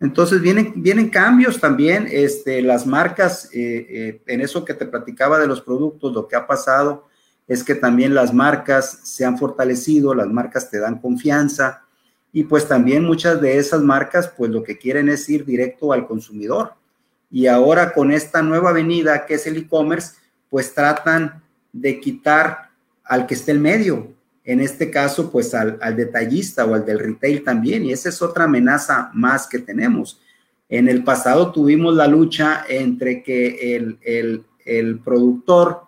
[0.00, 5.46] Entonces vienen, vienen cambios también, este, las marcas, eh, en eso que te platicaba de
[5.46, 7.06] los productos, lo que ha pasado
[7.46, 11.82] es que también las marcas se han fortalecido, las marcas te dan confianza,
[12.32, 16.06] y pues también muchas de esas marcas, pues lo que quieren es ir directo al
[16.06, 16.74] consumidor.
[17.30, 20.14] Y ahora con esta nueva avenida que es el e-commerce,
[20.48, 21.42] pues tratan
[21.72, 22.70] de quitar
[23.04, 24.12] al que esté en medio.
[24.50, 27.84] En este caso, pues al, detallista o al del retail también.
[27.84, 30.20] Y esa es otra amenaza más que tenemos.
[30.68, 35.82] En el pasado tuvimos la lucha entre que el, el, el productor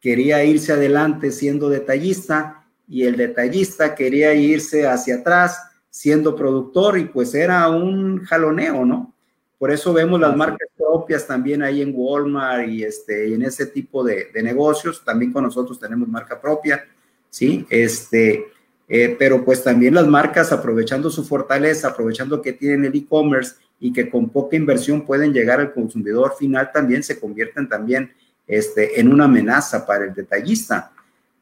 [0.00, 7.04] quería irse adelante siendo detallista y el detallista quería irse hacia atrás siendo productor y
[7.04, 9.12] pues era un jaloneo, ¿no?
[9.58, 14.02] Por eso vemos las marcas propias también ahí en Walmart y este, en ese tipo
[14.02, 15.04] de, negocios.
[15.04, 16.82] También con nosotros tenemos marca propia,
[17.30, 17.66] ¿sí?
[17.70, 18.46] Este,
[18.88, 23.92] eh, pero pues también las marcas aprovechando su fortaleza, aprovechando que tienen el e-commerce y
[23.92, 28.12] que con poca inversión pueden llegar al consumidor final también se convierten también
[28.46, 30.92] este, en una amenaza para el detallista.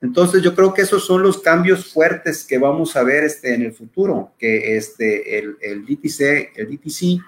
[0.00, 3.62] Entonces yo creo que esos son los cambios fuertes que vamos a ver este, en
[3.62, 7.24] el futuro, que este, el, el DTC, el DTC,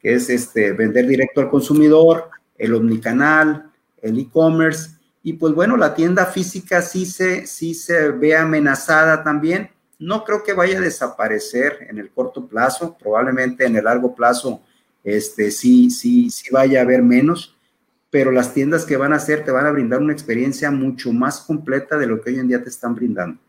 [0.00, 2.28] que es este, vender directo al consumidor,
[2.58, 3.70] el omnicanal,
[4.02, 4.90] el e-commerce,
[5.22, 9.70] y pues bueno, la tienda física sí se, sí se ve amenazada también.
[9.98, 14.62] No creo que vaya a desaparecer en el corto plazo, probablemente en el largo plazo
[15.04, 17.56] este, sí, sí, sí vaya a haber menos,
[18.10, 21.40] pero las tiendas que van a hacer te van a brindar una experiencia mucho más
[21.40, 23.40] completa de lo que hoy en día te están brindando.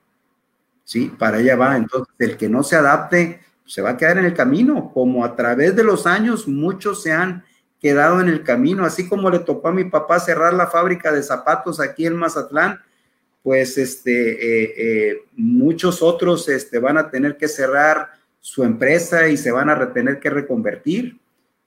[0.83, 1.11] ¿Sí?
[1.17, 1.77] Para allá va.
[1.77, 5.35] Entonces, el que no se adapte se va a quedar en el camino, como a
[5.35, 7.43] través de los años muchos se han
[7.83, 11.21] quedado en el camino, así como le tocó a mi papá cerrar la fábrica de
[11.21, 12.79] zapatos aquí en Mazatlán,
[13.43, 18.09] pues este, eh, eh, muchos otros este, van a tener que cerrar
[18.39, 21.19] su empresa y se van a tener que reconvertir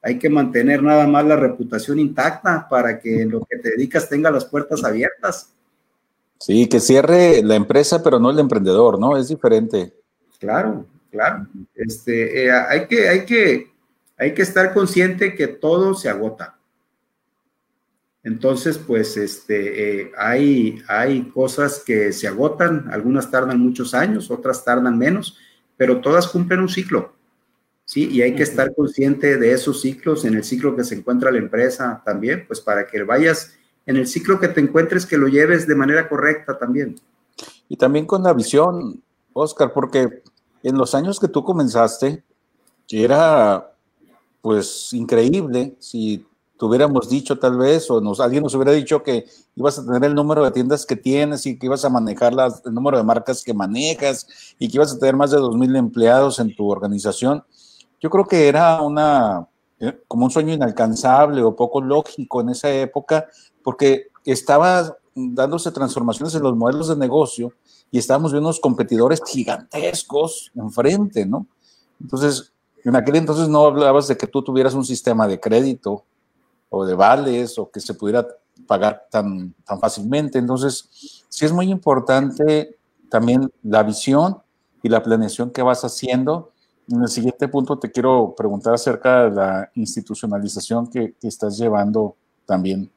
[0.07, 4.31] hay que mantener nada más la reputación intacta para que lo que te dedicas tenga
[4.31, 5.53] las puertas abiertas.
[6.39, 9.17] Sí, que cierre la empresa, pero no el emprendedor, ¿no?
[9.17, 9.93] Es diferente.
[10.39, 11.49] Claro, claro.
[11.75, 13.73] Este, eh, hay, que, hay, que,
[14.17, 16.59] hay que estar consciente que todo se agota.
[18.23, 24.65] Entonces, pues, este, eh, hay, hay cosas que se agotan, algunas tardan muchos años, otras
[24.65, 25.39] tardan menos,
[25.77, 27.15] pero todas cumplen un ciclo.
[27.85, 28.09] ¿sí?
[28.11, 31.39] Y hay que estar consciente de esos ciclos, en el ciclo que se encuentra la
[31.39, 33.53] empresa también, pues para que vayas
[33.87, 36.97] en el ciclo que te encuentres, que lo lleves de manera correcta también.
[37.69, 39.03] Y también con la visión,
[39.33, 40.23] Oscar, porque
[40.65, 42.25] en los años que tú comenzaste,
[42.91, 43.73] era
[44.47, 46.25] pues increíble si
[46.57, 49.27] tuviéramos dicho tal vez, o nos, alguien nos hubiera dicho que
[49.57, 52.65] ibas a tener el número de tiendas que tienes y que ibas a manejar las,
[52.65, 56.39] el número de marcas que manejas y que ibas a tener más de 2.000 empleados
[56.39, 57.43] en tu organización,
[58.01, 59.49] yo creo que era una,
[59.81, 63.27] eh, como un sueño inalcanzable o poco lógico en esa época,
[63.65, 67.53] porque estaba dándose transformaciones en los modelos de negocio
[67.91, 71.49] y estábamos viendo unos competidores gigantescos enfrente, ¿no?
[72.01, 72.53] Entonces,
[72.89, 76.05] en aquel entonces no hablabas de que tú tuvieras un sistema de crédito
[76.69, 78.27] o de vales o que se pudiera
[78.67, 80.39] pagar tan, tan fácilmente.
[80.39, 82.77] Entonces, sí es muy importante
[83.11, 84.39] también la visión
[84.83, 86.53] y la planeación que vas haciendo
[86.89, 92.91] en el siguiente punto te quiero preguntar acerca de la institucionalización que, estás llevando también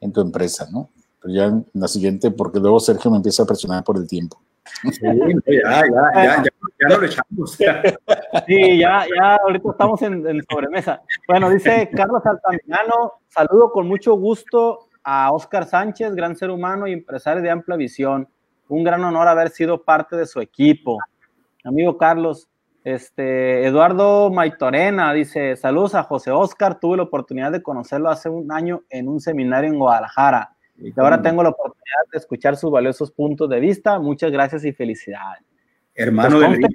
[0.00, 0.88] en tu empresa, ¿no?
[1.20, 4.40] Pero ya en la siguiente, porque luego Sergio me empieza a presionar por el tiempo.
[4.64, 6.44] Sí, ya, ya, ya,
[6.80, 7.52] ya, lo echamos.
[7.52, 11.02] Sí, ya, ya, ahorita estamos en, en sobremesa.
[11.26, 16.92] Bueno, dice Carlos Altamirano, saludo con mucho gusto a Oscar Sánchez, gran ser humano y
[16.92, 18.28] empresario de amplia visión.
[18.68, 20.98] Un gran honor haber sido parte de su equipo.
[21.64, 22.48] Amigo Carlos,
[22.84, 28.50] este, Eduardo Maitorena dice, saludos a José Oscar, tuve la oportunidad de conocerlo hace un
[28.50, 30.56] año en un seminario en Guadalajara.
[30.82, 33.98] Y ahora tengo la oportunidad de escuchar sus valiosos puntos de vista.
[33.98, 35.42] Muchas gracias y felicidades.
[35.94, 36.68] Hermano pues, de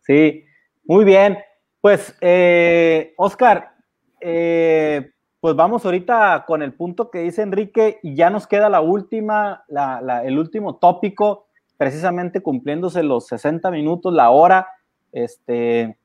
[0.00, 0.44] Sí,
[0.84, 1.38] muy bien.
[1.80, 3.74] Pues, eh, Oscar,
[4.20, 8.80] eh, pues vamos ahorita con el punto que dice Enrique y ya nos queda la
[8.80, 9.64] última,
[10.24, 11.46] el último tópico
[11.80, 14.68] precisamente cumpliéndose los 60 minutos, la hora,
[15.12, 15.96] este,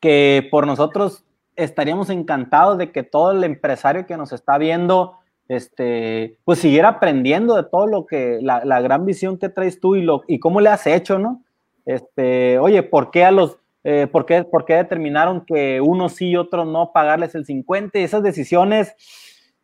[0.00, 1.24] que por nosotros
[1.54, 7.56] estaríamos encantados de que todo el empresario que nos está viendo, este, pues siguiera aprendiendo
[7.56, 10.60] de todo lo que, la, la gran visión que traes tú y, lo, y cómo
[10.60, 11.42] le has hecho, ¿no?
[11.84, 16.30] Este, oye, ¿por qué a los, eh, ¿por, qué, ¿por, qué, determinaron que uno sí
[16.30, 17.98] y otro no pagarles el 50?
[17.98, 18.94] Y esas decisiones,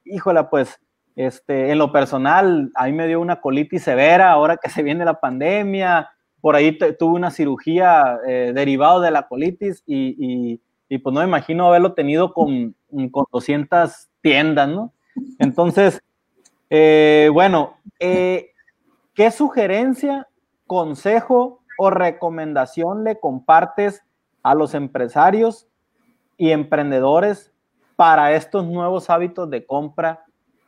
[0.05, 0.81] híjola, pues,
[1.16, 5.05] este, en lo personal, a mí me dio una colitis severa ahora que se viene
[5.05, 6.11] la pandemia,
[6.41, 11.20] por ahí tuve una cirugía eh, derivado de la colitis y, y, y, pues no
[11.20, 12.76] me imagino haberlo tenido con,
[13.11, 14.93] con 200 tiendas, ¿no?
[15.39, 16.03] Entonces,
[16.71, 18.51] eh, bueno, eh,
[19.14, 20.29] ¿qué sugerencia,
[20.66, 24.03] consejo o recomendación le compartes
[24.43, 25.66] a los empresarios
[26.37, 27.53] y emprendedores
[27.97, 30.25] para estos nuevos hábitos de compra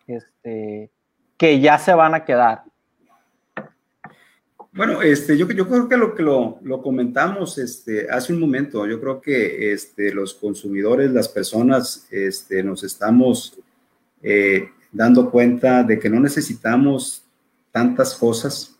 [0.06, 0.90] este,
[1.36, 2.64] que ya se van a quedar?
[4.72, 9.00] Bueno, este, yo, yo creo que lo que lo, comentamos este, hace un momento, yo
[9.00, 12.08] creo que este, los consumidores, las personas,
[12.64, 13.58] nos estamos
[14.22, 17.24] eh, dando cuenta de que no necesitamos
[17.72, 18.76] tantas cosas,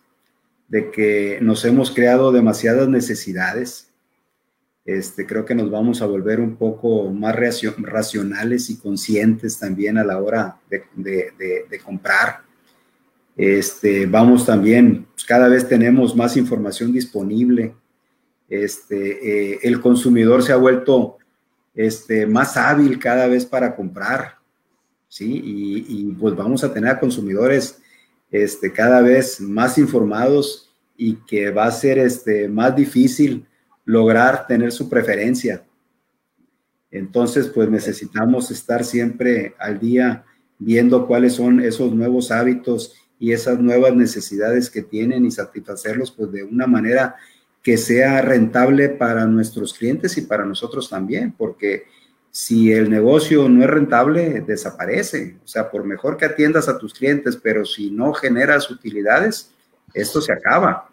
[0.69, 3.89] de que nos hemos creado demasiadas necesidades.
[4.85, 10.05] Este, creo que nos vamos a volver un poco más racionales y conscientes también a
[10.05, 10.59] la hora
[10.97, 12.41] de, comprar
[13.37, 17.75] este, vamos también, pues, cada vez tenemos más información disponible.
[18.49, 21.19] Este, eh, el consumidor se ha vuelto
[22.29, 24.40] más hábil cada vez para comprar,
[25.11, 25.43] ¿sí?
[25.45, 27.79] Y, pues vamos a tener a consumidores
[28.31, 33.45] este, cada vez más informados y que va a ser este, más difícil
[33.85, 35.65] lograr tener su preferencia.
[36.91, 40.25] Entonces, pues necesitamos estar siempre al día
[40.59, 46.31] viendo cuáles son esos nuevos hábitos y esas nuevas necesidades que tienen y satisfacerlos pues
[46.33, 47.17] de una manera
[47.63, 51.85] que sea rentable para nuestros clientes y para nosotros también, porque
[52.31, 55.39] si el negocio no es rentable, desaparece.
[55.45, 59.53] O sea, por mejor que atiendas a tus clientes, pero si no generas utilidades,
[59.93, 60.91] esto se acaba.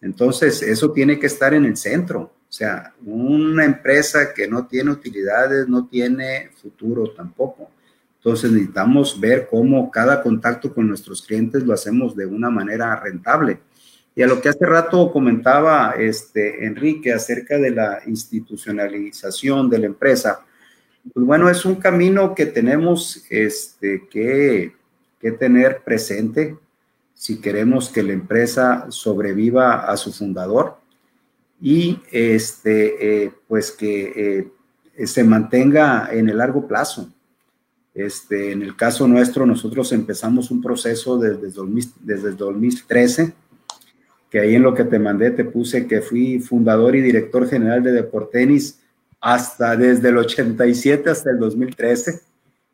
[0.00, 2.20] Entonces, eso tiene que estar en el centro.
[2.48, 7.70] O sea, una empresa que no tiene utilidades no tiene futuro tampoco.
[8.18, 13.60] Entonces necesitamos ver cómo cada contacto con nuestros clientes lo hacemos de una manera rentable.
[14.14, 19.86] Y a lo que hace rato comentaba este, Enrique acerca de la institucionalización de la
[19.86, 20.45] empresa,
[21.12, 24.74] pues bueno, es un camino que tenemos este, que,
[25.20, 26.56] que tener presente
[27.14, 30.76] si queremos que la empresa sobreviva a su fundador
[31.60, 34.50] y este, eh, pues que
[34.96, 37.10] eh, se mantenga en el largo plazo.
[37.94, 41.50] Este, en el caso nuestro, nosotros empezamos un proceso desde,
[42.00, 43.32] desde 2013,
[44.28, 47.82] que ahí en lo que te mandé te puse que fui fundador y director general
[47.82, 48.80] de Deportenis
[49.20, 52.20] hasta desde el 87 hasta el 2013.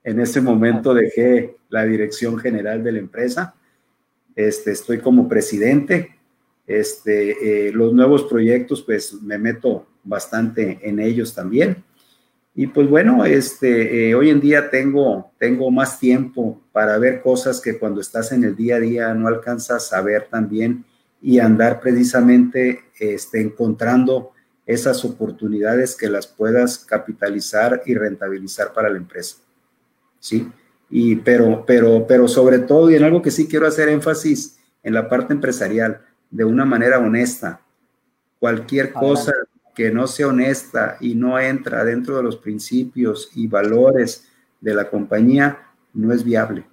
[0.04, 3.54] En ese momento dejé la dirección general de la empresa.
[4.34, 6.16] Este, estoy como presidente.
[6.66, 11.84] Este, eh, los nuevos proyectos, pues me meto bastante en ellos también.
[12.54, 17.60] Y pues bueno, este, eh, hoy en día tengo, tengo más tiempo para ver cosas
[17.60, 20.84] que cuando estás en el día a día no alcanzas a ver también
[21.22, 24.32] y andar precisamente este, encontrando
[24.66, 29.36] esas oportunidades que las puedas capitalizar y rentabilizar para la empresa.
[30.18, 30.50] ¿Sí?
[30.88, 34.94] Y, pero, pero, pero sobre todo, y en algo que sí quiero hacer énfasis, en
[34.94, 37.60] la parte empresarial, de una manera honesta.
[38.38, 39.32] Cualquier cosa
[39.74, 44.28] que no sea honesta y no entra dentro de los principios y valores
[44.60, 45.58] de la compañía,
[45.94, 46.66] no es viable.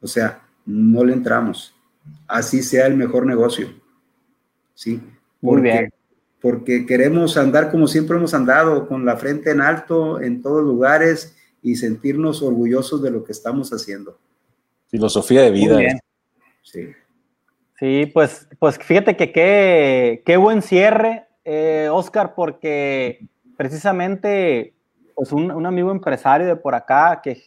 [0.00, 1.74] O sea, no le entramos.
[2.26, 3.68] Así sea el mejor negocio.
[4.74, 5.00] ¿Sí?
[5.40, 5.92] Muy bien.
[6.40, 11.36] Porque queremos andar como siempre hemos andado, con la frente en alto en todos lugares
[11.62, 14.18] y sentirnos orgullosos de lo que estamos haciendo.
[14.88, 15.78] Filosofía de vida.
[16.62, 16.88] Sí.
[17.78, 23.26] Sí, pues, pues fíjate que qué, qué buen cierre eh, Oscar, porque
[23.56, 24.74] precisamente
[25.14, 27.42] pues un, amigo empresario de por acá, que,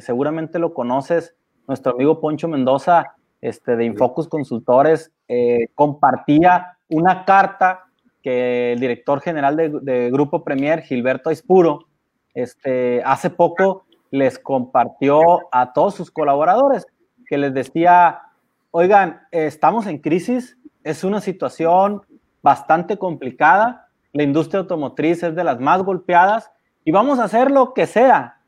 [0.00, 1.34] seguramente lo conoces,
[1.66, 7.87] nuestro amigo Poncho Mendoza, este, de Infocus Consultores, eh, compartía una carta
[8.22, 11.86] que el director general de, Grupo Premier, Gilberto Aispuro,
[12.34, 15.20] este, hace poco les compartió
[15.52, 16.86] a todos sus colaboradores,
[17.26, 18.20] que les decía,
[18.70, 22.02] oigan, estamos en crisis, es una situación
[22.42, 23.88] bastante complicada.
[24.12, 26.50] La industria automotriz es de las más golpeadas
[26.84, 28.40] y vamos a hacer lo que sea,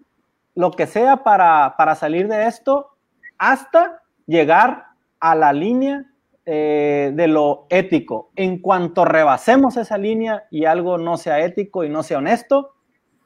[0.55, 2.91] lo que sea para, para salir de esto
[3.39, 4.87] hasta llegar
[5.19, 6.10] a la línea
[6.53, 8.33] eh, de lo ético.
[8.35, 12.73] En cuanto rebasemos esa línea y algo no sea ético y no sea honesto,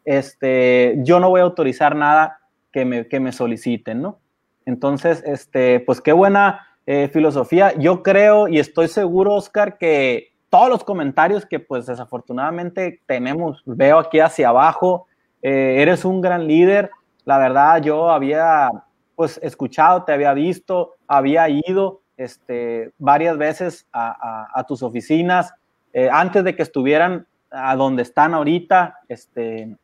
[0.05, 4.19] este, yo no voy a autorizar nada que me, que me soliciten, ¿no?
[4.67, 7.73] Entonces, este, pues qué buena eh, filosofía.
[7.79, 14.01] Yo creo y estoy seguro, Oscar, que todos los comentarios que pues desafortunadamente tenemos, veo
[14.01, 15.07] aquí hacia abajo,
[15.41, 16.91] eh, eres un gran líder.
[17.25, 18.69] La verdad, yo había
[19.17, 25.53] pues escuchado, te había visto, había ido este, varias veces a, tus oficinas
[25.93, 28.99] eh, antes de que estuvieran a donde están ahorita.
[29.09, 29.77] Este,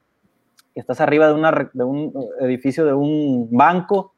[0.74, 4.14] estás arriba de, un edificio de un banco.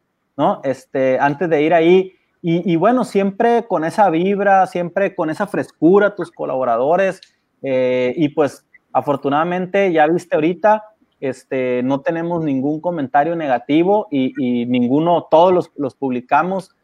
[0.65, 2.13] Este, antes de ir ahí.
[2.45, 7.21] Y, bueno, siempre con esa vibra, siempre con esa frescura, tus colaboradores.
[7.63, 10.83] Eh, y pues afortunadamente ya viste ahorita,
[11.21, 16.75] este, no tenemos ningún comentario negativo y, ninguno, todos los, publicamos.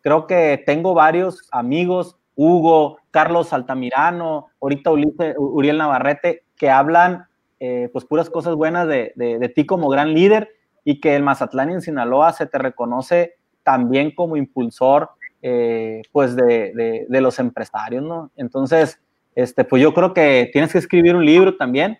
[0.00, 7.26] Creo que tengo varios amigos, Hugo, Carlos Altamirano, ahorita Uriel Navarrete, que hablan
[7.60, 10.50] eh, pues puras cosas buenas de, de, ti como gran líder
[10.84, 13.34] y que el Mazatlán en Sinaloa se te reconoce
[13.64, 15.10] también como impulsor
[15.42, 18.30] eh, pues de, de, los empresarios, ¿no?
[18.36, 19.00] Entonces,
[19.34, 21.98] este, pues yo creo que tienes que escribir un libro también,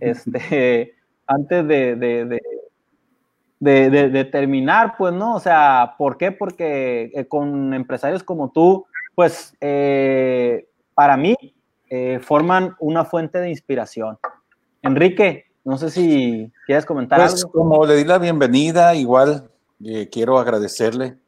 [0.00, 0.94] este,
[1.26, 2.40] antes de,
[3.62, 5.36] de, terminar, pues, ¿no?
[5.36, 6.32] O sea, ¿por qué?
[6.32, 9.54] Porque eh, con empresarios como tú, pues,
[10.94, 11.36] para mí,
[12.22, 14.18] forman una fuente de inspiración.
[14.82, 19.48] Enrique, no sé si quieres comentar pues, Como le di la bienvenida, igual
[19.84, 21.18] eh, quiero agradecerle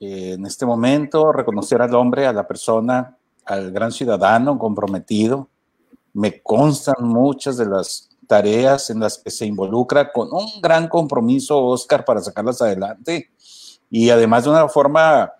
[0.00, 5.48] eh, en este momento, reconocer al hombre, a la persona, al gran ciudadano comprometido.
[6.14, 11.64] Me constan muchas de las tareas en las que se involucra con un gran compromiso,
[11.64, 13.30] Oscar, para sacarlas adelante
[13.90, 15.32] y además de una forma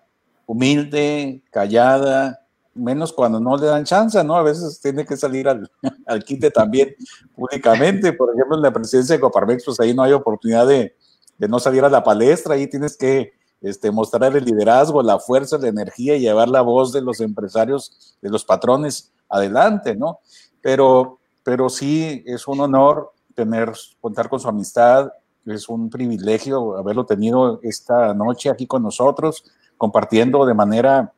[0.47, 2.41] humilde, callada,
[2.75, 4.37] menos cuando no le dan chance, ¿no?
[4.37, 5.71] A veces tiene que salir al,
[6.07, 6.95] al quite también
[7.35, 8.13] públicamente.
[8.13, 10.95] Por ejemplo, en la presidencia de Coparmex, pues ahí no hay oportunidad de,
[11.39, 15.59] de no salir a la palestra, ahí tienes que este, mostrar el liderazgo, la fuerza,
[15.59, 20.21] la energía y llevar la voz de los empresarios, de los patrones adelante, ¿no?
[20.61, 25.11] Pero, pero sí es un honor tener, contar con su amistad,
[25.47, 29.45] es un privilegio haberlo tenido esta noche aquí con nosotros,
[29.77, 31.13] compartiendo de manera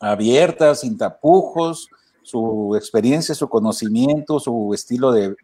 [0.00, 1.88] abierta, sin tapujos,
[2.22, 5.36] su experiencia, su conocimiento, su estilo de,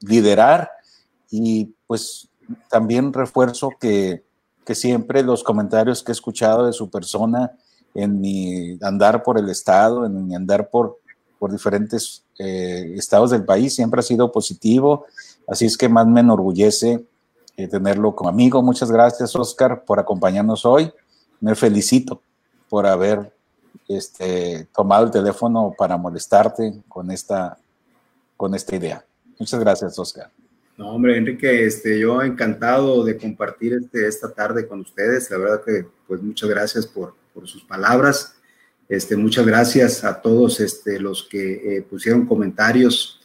[0.00, 0.70] liderar.
[1.30, 2.28] Y pues
[2.68, 4.26] también refuerzo que,
[4.74, 7.52] siempre los comentarios que he escuchado de su persona
[7.94, 10.98] en mi andar por el estado, en mi andar por,
[11.38, 15.06] por diferentes eh, estados del país, siempre ha sido positivo,
[15.46, 17.04] así es que más me enorgullece
[17.56, 18.62] eh, tenerlo como amigo.
[18.62, 20.92] Muchas gracias, Oscar, por acompañarnos hoy.
[21.40, 22.22] Me felicito
[22.68, 23.32] por haber
[23.88, 27.58] este, tomado el teléfono para molestarte con esta,
[28.36, 29.04] con esta idea.
[29.38, 30.30] Muchas gracias, Oscar.
[30.76, 35.28] No, hombre, Enrique, este, yo encantado de compartir este, esta tarde con ustedes.
[35.30, 38.36] La verdad que, pues, muchas gracias por, por sus palabras.
[38.88, 43.20] Este, muchas gracias a todos este, los que eh, pusieron comentarios.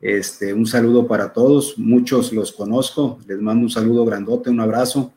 [0.00, 1.76] Este, un saludo para todos.
[1.78, 3.18] Muchos los conozco.
[3.26, 5.12] Les mando un saludo grandote, un abrazo.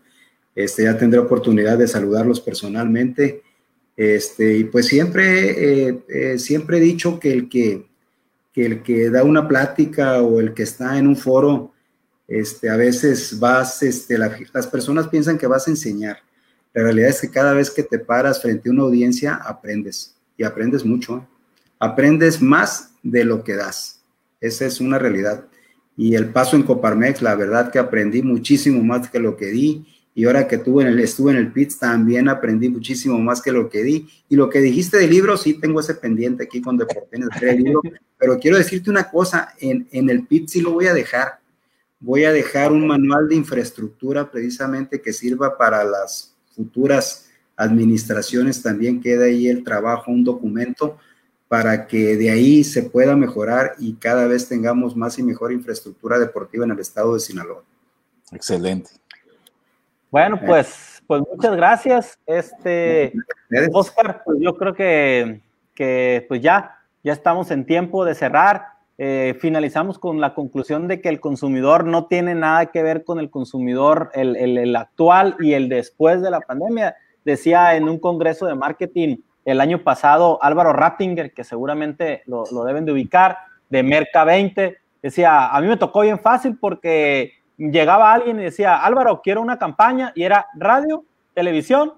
[0.55, 3.43] Este, ya tendré oportunidad de saludarlos personalmente.
[3.95, 7.47] Y pues siempre, eh, eh, siempre he dicho que el
[8.81, 11.71] que, da una plática o el que está en un foro,
[12.27, 13.79] a veces vas,
[14.53, 16.17] las personas piensan que vas a enseñar.
[16.73, 20.43] La realidad es que cada vez que te paras frente a una audiencia, aprendes y
[20.43, 21.17] aprendes mucho.
[21.17, 21.21] ¿eh?
[21.79, 24.01] Aprendes más de lo que das.
[24.41, 25.45] Esa es una realidad.
[25.95, 29.85] Y el paso en Coparmex, la verdad que aprendí muchísimo más que lo que di
[30.15, 30.83] y ahora que estuve
[31.33, 34.07] en el PITS también aprendí muchísimo más que lo que di.
[34.29, 37.81] Y lo que dijiste del libro, sí tengo ese pendiente aquí con Deportes, el libro,
[38.17, 41.39] pero quiero decirte una cosa, en, en el PITS sí lo voy a dejar.
[41.99, 48.61] Voy a dejar un manual de infraestructura precisamente que sirva para las futuras administraciones.
[48.61, 50.97] También queda ahí el trabajo, un documento
[51.47, 56.17] para que de ahí se pueda mejorar y cada vez tengamos más y mejor infraestructura
[56.17, 57.63] deportiva en el estado de Sinaloa.
[58.31, 58.89] Excelente.
[60.09, 62.19] Bueno, pues, pues muchas gracias.
[62.25, 63.13] Este,
[63.71, 65.41] Oscar, pues yo creo que,
[65.75, 68.72] que pues ya, ya estamos en tiempo de cerrar.
[68.97, 73.19] Eh, finalizamos con la conclusión de que el consumidor no tiene nada que ver con
[73.19, 76.95] el consumidor, el, el, actual y el después de la pandemia.
[77.25, 82.63] Decía en un congreso de marketing el año pasado Álvaro Rattinger, que seguramente lo, lo
[82.63, 83.37] deben de ubicar,
[83.69, 88.77] de Merca 20, decía, a mí me tocó bien fácil porque llegaba alguien y decía,
[88.77, 91.93] Álvaro, quiero una campaña, y era radio, televisión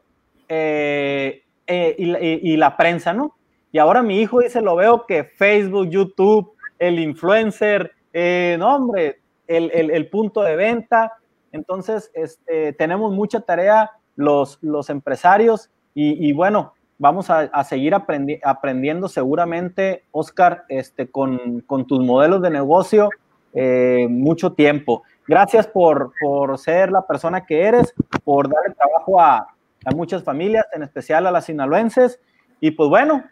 [0.49, 3.35] eh, eh, y, la prensa, ¿no?
[3.72, 9.19] Y ahora mi hijo dice, lo veo que Facebook, YouTube, el influencer, eh, no, hombre,
[9.47, 11.14] el, punto de venta.
[11.52, 20.03] Entonces, este, tenemos mucha tarea los, los empresarios y, bueno, vamos a, seguir aprendiendo seguramente,
[20.11, 23.10] Oscar, este, con, tus modelos de negocio
[23.53, 25.03] eh, mucho tiempo.
[25.27, 26.11] Gracias por,
[26.57, 27.93] ser la persona que eres,
[28.23, 29.47] por dar el trabajo a,
[29.95, 32.19] muchas familias, en especial a las sinaloenses.
[32.60, 33.23] Y pues bueno,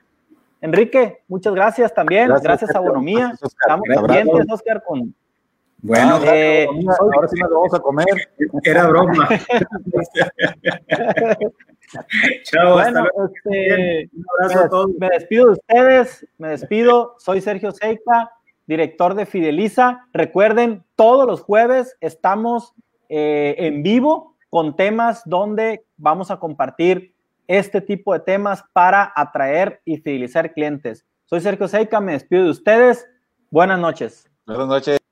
[0.63, 2.29] Enrique, muchas gracias también.
[2.41, 3.33] Gracias, a Bonomía.
[3.33, 5.13] Estamos pendientes, Oscar, con.
[5.79, 6.65] Bueno, eh,
[6.99, 8.29] ahora sí nos vamos a comer.
[8.63, 9.27] Era broma.
[12.43, 14.91] Chao, bueno, este, un abrazo a todos.
[14.97, 17.15] Me despido de ustedes, me despido.
[17.17, 18.31] Soy Sergio Seika
[18.65, 20.07] director de Fideliza.
[20.13, 22.73] Recuerden, todos los jueves estamos
[23.09, 27.13] eh, en vivo con temas donde vamos a compartir
[27.47, 31.05] este tipo de temas para atraer y fidelizar clientes.
[31.25, 33.05] Soy Sergio Seika, me despido de ustedes.
[33.49, 34.29] Buenas noches.
[34.45, 35.02] Buenas noches.